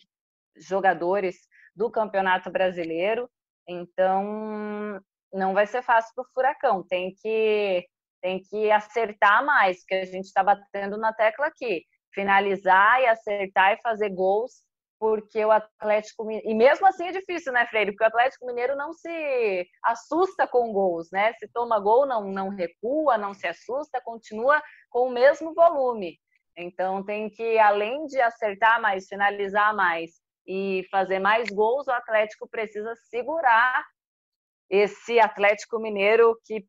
jogadores 0.55 1.37
do 1.75 1.91
Campeonato 1.91 2.49
Brasileiro. 2.49 3.29
Então, 3.67 4.99
não 5.33 5.53
vai 5.53 5.67
ser 5.67 5.81
fácil 5.83 6.13
para 6.15 6.23
o 6.23 6.27
Furacão. 6.33 6.83
Tem 6.87 7.13
que, 7.13 7.87
tem 8.21 8.41
que 8.41 8.71
acertar 8.71 9.45
mais, 9.45 9.83
que 9.83 9.93
a 9.93 10.05
gente 10.05 10.25
está 10.25 10.43
batendo 10.43 10.97
na 10.97 11.13
tecla 11.13 11.47
aqui. 11.47 11.83
Finalizar 12.13 13.01
e 13.01 13.05
acertar 13.05 13.73
e 13.73 13.81
fazer 13.81 14.09
gols, 14.09 14.63
porque 14.99 15.43
o 15.43 15.51
Atlético 15.51 16.29
E 16.29 16.53
mesmo 16.53 16.85
assim 16.85 17.07
é 17.07 17.11
difícil, 17.11 17.53
né, 17.53 17.65
Freire? 17.67 17.91
Porque 17.91 18.03
o 18.03 18.07
Atlético 18.07 18.45
Mineiro 18.45 18.75
não 18.75 18.91
se 18.91 19.65
assusta 19.83 20.45
com 20.45 20.73
gols, 20.73 21.09
né? 21.11 21.33
Se 21.33 21.47
toma 21.47 21.79
gol, 21.79 22.05
não, 22.05 22.25
não 22.25 22.49
recua, 22.49 23.17
não 23.17 23.33
se 23.33 23.47
assusta, 23.47 24.01
continua 24.01 24.61
com 24.89 25.07
o 25.07 25.11
mesmo 25.11 25.53
volume. 25.53 26.19
Então 26.57 27.03
tem 27.03 27.29
que, 27.29 27.57
além 27.57 28.05
de 28.07 28.19
acertar 28.19 28.81
mais, 28.81 29.07
finalizar 29.07 29.73
mais 29.73 30.11
e 30.45 30.85
fazer 30.91 31.19
mais 31.19 31.49
gols, 31.49 31.87
o 31.87 31.91
Atlético 31.91 32.47
precisa 32.49 32.93
segurar 33.09 33.85
esse 34.69 35.19
Atlético 35.19 35.79
Mineiro 35.79 36.37
que, 36.43 36.65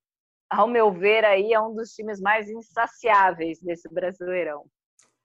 ao 0.48 0.68
meu 0.68 0.92
ver, 0.92 1.24
aí 1.24 1.52
é 1.52 1.60
um 1.60 1.74
dos 1.74 1.90
times 1.90 2.20
mais 2.20 2.48
insaciáveis 2.48 3.60
desse 3.60 3.92
Brasileirão. 3.92 4.64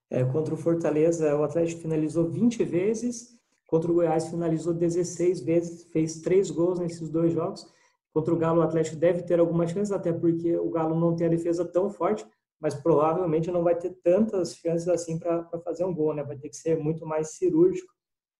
É, 0.09 0.23
contra 0.23 0.53
o 0.53 0.57
Fortaleza, 0.57 1.35
o 1.35 1.43
Atlético 1.43 1.81
finalizou 1.81 2.29
20 2.29 2.63
vezes, 2.63 3.35
contra 3.67 3.91
o 3.91 3.95
Goiás 3.95 4.27
finalizou 4.27 4.73
16 4.73 5.41
vezes, 5.41 5.83
fez 5.85 6.21
três 6.21 6.51
gols 6.51 6.79
nesses 6.79 7.09
dois 7.09 7.33
jogos. 7.33 7.67
Contra 8.13 8.33
o 8.33 8.37
Galo, 8.37 8.61
o 8.61 8.63
Atlético 8.63 8.95
deve 8.95 9.23
ter 9.23 9.39
alguma 9.39 9.67
chance, 9.67 9.93
até 9.93 10.13
porque 10.13 10.55
o 10.55 10.69
Galo 10.69 10.97
não 10.97 11.15
tem 11.15 11.27
a 11.27 11.29
defesa 11.29 11.65
tão 11.65 11.89
forte, 11.89 12.25
mas 12.59 12.73
provavelmente 12.73 13.51
não 13.51 13.63
vai 13.63 13.75
ter 13.75 13.89
tantas 14.03 14.55
chances 14.55 14.87
assim 14.87 15.19
para 15.19 15.43
fazer 15.63 15.83
um 15.83 15.93
gol, 15.93 16.13
né? 16.13 16.23
Vai 16.23 16.37
ter 16.37 16.49
que 16.49 16.55
ser 16.55 16.77
muito 16.77 17.05
mais 17.05 17.35
cirúrgico 17.35 17.91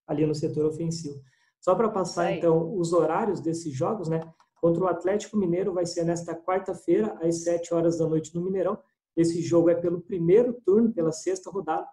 ali 0.06 0.24
no 0.24 0.34
setor 0.34 0.64
ofensivo. 0.66 1.20
Só 1.60 1.74
para 1.74 1.88
passar, 1.88 2.32
então, 2.32 2.74
os 2.78 2.92
horários 2.92 3.40
desses 3.40 3.72
jogos, 3.72 4.08
né? 4.08 4.20
Contra 4.60 4.84
o 4.84 4.86
Atlético 4.86 5.36
Mineiro 5.36 5.74
vai 5.74 5.84
ser 5.84 6.04
nesta 6.04 6.34
quarta-feira, 6.34 7.18
às 7.20 7.42
7 7.42 7.74
horas 7.74 7.98
da 7.98 8.06
noite 8.06 8.34
no 8.34 8.42
Mineirão. 8.42 8.78
Esse 9.16 9.40
jogo 9.40 9.70
é 9.70 9.74
pelo 9.74 10.00
primeiro 10.00 10.52
turno, 10.64 10.92
pela 10.92 11.10
sexta 11.10 11.50
rodada, 11.50 11.86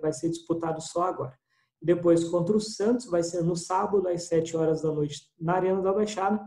vai 0.00 0.12
ser 0.12 0.28
disputado 0.28 0.80
só 0.80 1.04
agora. 1.04 1.38
Depois, 1.80 2.24
contra 2.24 2.56
o 2.56 2.60
Santos, 2.60 3.06
vai 3.06 3.22
ser 3.22 3.42
no 3.42 3.56
sábado, 3.56 4.06
às 4.08 4.24
7 4.24 4.56
horas 4.56 4.82
da 4.82 4.92
noite, 4.92 5.30
na 5.40 5.54
Arena 5.54 5.80
da 5.80 5.92
Baixada. 5.92 6.44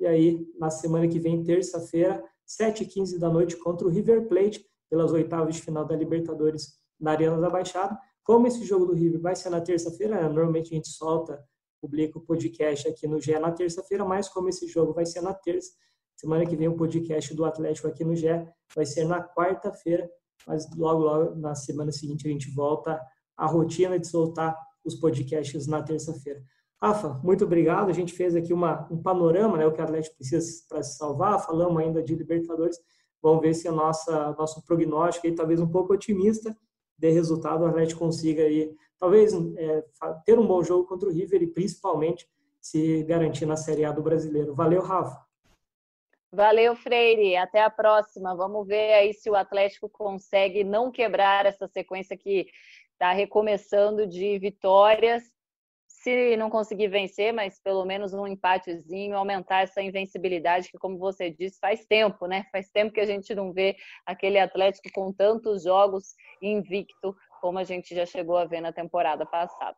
E 0.00 0.06
aí, 0.06 0.46
na 0.58 0.70
semana 0.70 1.06
que 1.06 1.18
vem, 1.18 1.42
terça-feira, 1.42 2.22
7h15 2.46 3.18
da 3.18 3.28
noite, 3.28 3.56
contra 3.56 3.86
o 3.86 3.90
River 3.90 4.26
Plate, 4.28 4.64
pelas 4.90 5.12
oitavas 5.12 5.54
de 5.54 5.62
final 5.62 5.84
da 5.84 5.96
Libertadores, 5.96 6.74
na 7.00 7.12
Arena 7.12 7.40
da 7.40 7.48
Baixada. 7.48 7.96
Como 8.24 8.46
esse 8.46 8.64
jogo 8.64 8.86
do 8.86 8.92
River 8.92 9.20
vai 9.20 9.34
ser 9.34 9.50
na 9.50 9.60
terça-feira, 9.60 10.22
normalmente 10.28 10.72
a 10.72 10.76
gente 10.76 10.88
solta, 10.88 11.42
publica 11.80 12.18
o 12.18 12.22
podcast 12.22 12.88
aqui 12.88 13.06
no 13.06 13.20
GE 13.20 13.38
na 13.38 13.50
terça-feira, 13.50 14.04
mas 14.04 14.28
como 14.28 14.48
esse 14.48 14.66
jogo 14.66 14.92
vai 14.92 15.06
ser 15.06 15.20
na 15.20 15.34
terça, 15.34 15.72
semana 16.16 16.46
que 16.46 16.56
vem 16.56 16.68
o 16.68 16.76
podcast 16.76 17.34
do 17.34 17.44
Atlético 17.44 17.88
aqui 17.88 18.04
no 18.04 18.14
GE 18.14 18.46
vai 18.74 18.86
ser 18.86 19.04
na 19.04 19.22
quarta-feira, 19.22 20.08
mas 20.46 20.68
logo, 20.76 21.02
logo 21.02 21.34
na 21.36 21.54
semana 21.54 21.92
seguinte 21.92 22.26
a 22.26 22.30
gente 22.30 22.50
volta 22.54 23.00
à 23.36 23.46
rotina 23.46 23.98
de 23.98 24.06
soltar 24.06 24.56
os 24.84 24.94
podcasts 24.94 25.66
na 25.66 25.82
terça-feira. 25.82 26.42
Rafa, 26.80 27.20
muito 27.22 27.44
obrigado. 27.44 27.90
A 27.90 27.92
gente 27.92 28.12
fez 28.12 28.34
aqui 28.34 28.52
uma, 28.52 28.88
um 28.90 29.00
panorama, 29.00 29.56
né, 29.56 29.66
o 29.66 29.72
que 29.72 29.80
o 29.80 29.84
Atlético 29.84 30.16
precisa 30.16 30.44
para 30.68 30.82
se 30.82 30.96
salvar. 30.96 31.44
Falamos 31.44 31.80
ainda 31.80 32.02
de 32.02 32.14
Libertadores. 32.14 32.76
Vamos 33.22 33.40
ver 33.40 33.54
se 33.54 33.68
a 33.68 33.72
nossa 33.72 34.34
nosso 34.36 34.64
prognóstico 34.64 35.28
aí 35.28 35.34
talvez 35.34 35.60
um 35.60 35.68
pouco 35.68 35.92
otimista 35.92 36.56
dê 37.02 37.10
resultado, 37.10 37.62
o 37.62 37.66
Atlético 37.66 37.98
consiga 37.98 38.44
aí, 38.44 38.72
talvez 38.96 39.34
é, 39.56 39.84
ter 40.24 40.38
um 40.38 40.46
bom 40.46 40.62
jogo 40.62 40.86
contra 40.86 41.08
o 41.08 41.12
River 41.12 41.42
e 41.42 41.48
principalmente 41.48 42.28
se 42.60 43.02
garantir 43.02 43.44
na 43.44 43.56
Série 43.56 43.84
A 43.84 43.90
do 43.90 44.00
Brasileiro. 44.00 44.54
Valeu, 44.54 44.80
Rafa. 44.80 45.20
Valeu, 46.32 46.74
Freire. 46.74 47.36
Até 47.36 47.60
a 47.60 47.68
próxima. 47.68 48.34
Vamos 48.34 48.66
ver 48.66 48.94
aí 48.94 49.12
se 49.12 49.28
o 49.28 49.34
Atlético 49.34 49.88
consegue 49.88 50.64
não 50.64 50.90
quebrar 50.90 51.44
essa 51.44 51.68
sequência 51.68 52.16
que 52.16 52.46
está 52.92 53.12
recomeçando 53.12 54.06
de 54.06 54.38
vitórias 54.38 55.22
se 56.02 56.36
não 56.36 56.50
conseguir 56.50 56.88
vencer, 56.88 57.32
mas 57.32 57.60
pelo 57.60 57.84
menos 57.84 58.12
um 58.12 58.26
empatezinho, 58.26 59.16
aumentar 59.16 59.62
essa 59.62 59.80
invencibilidade 59.80 60.68
que, 60.68 60.78
como 60.78 60.98
você 60.98 61.30
disse, 61.30 61.60
faz 61.60 61.84
tempo, 61.86 62.26
né? 62.26 62.44
Faz 62.50 62.68
tempo 62.70 62.92
que 62.92 63.00
a 63.00 63.06
gente 63.06 63.32
não 63.36 63.52
vê 63.52 63.76
aquele 64.04 64.38
Atlético 64.38 64.88
com 64.92 65.12
tantos 65.12 65.62
jogos 65.62 66.16
invicto 66.40 67.14
como 67.40 67.58
a 67.58 67.64
gente 67.64 67.94
já 67.94 68.04
chegou 68.04 68.36
a 68.36 68.44
ver 68.44 68.60
na 68.60 68.72
temporada 68.72 69.24
passada. 69.24 69.76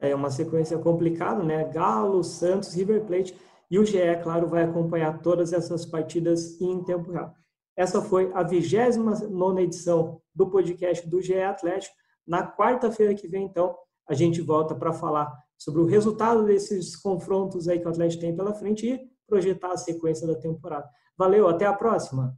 É 0.00 0.14
uma 0.14 0.30
sequência 0.30 0.78
complicada, 0.78 1.44
né? 1.44 1.64
Galo, 1.72 2.24
Santos, 2.24 2.74
River 2.74 3.04
Plate 3.04 3.36
e 3.70 3.78
o 3.78 3.84
GE, 3.84 3.98
claro, 4.22 4.48
vai 4.48 4.62
acompanhar 4.62 5.20
todas 5.20 5.52
essas 5.52 5.84
partidas 5.84 6.60
em 6.60 6.82
tempo 6.84 7.10
real. 7.10 7.34
Essa 7.76 8.00
foi 8.00 8.32
a 8.32 8.42
29 8.42 9.62
edição 9.62 10.20
do 10.34 10.48
podcast 10.48 11.06
do 11.08 11.20
GE 11.20 11.40
Atlético. 11.40 11.94
Na 12.26 12.46
quarta-feira 12.46 13.14
que 13.14 13.28
vem, 13.28 13.44
então, 13.44 13.76
a 14.08 14.14
gente 14.14 14.40
volta 14.40 14.74
para 14.74 14.92
falar 14.92 15.32
sobre 15.58 15.80
o 15.80 15.86
resultado 15.86 16.44
desses 16.44 16.96
confrontos 16.96 17.68
aí 17.68 17.78
que 17.78 17.86
o 17.86 17.90
Atlético 17.90 18.22
tem 18.22 18.36
pela 18.36 18.54
frente 18.54 18.86
e 18.86 19.00
projetar 19.26 19.72
a 19.72 19.76
sequência 19.76 20.26
da 20.26 20.36
temporada. 20.36 20.88
Valeu, 21.18 21.48
até 21.48 21.66
a 21.66 21.72
próxima! 21.72 22.36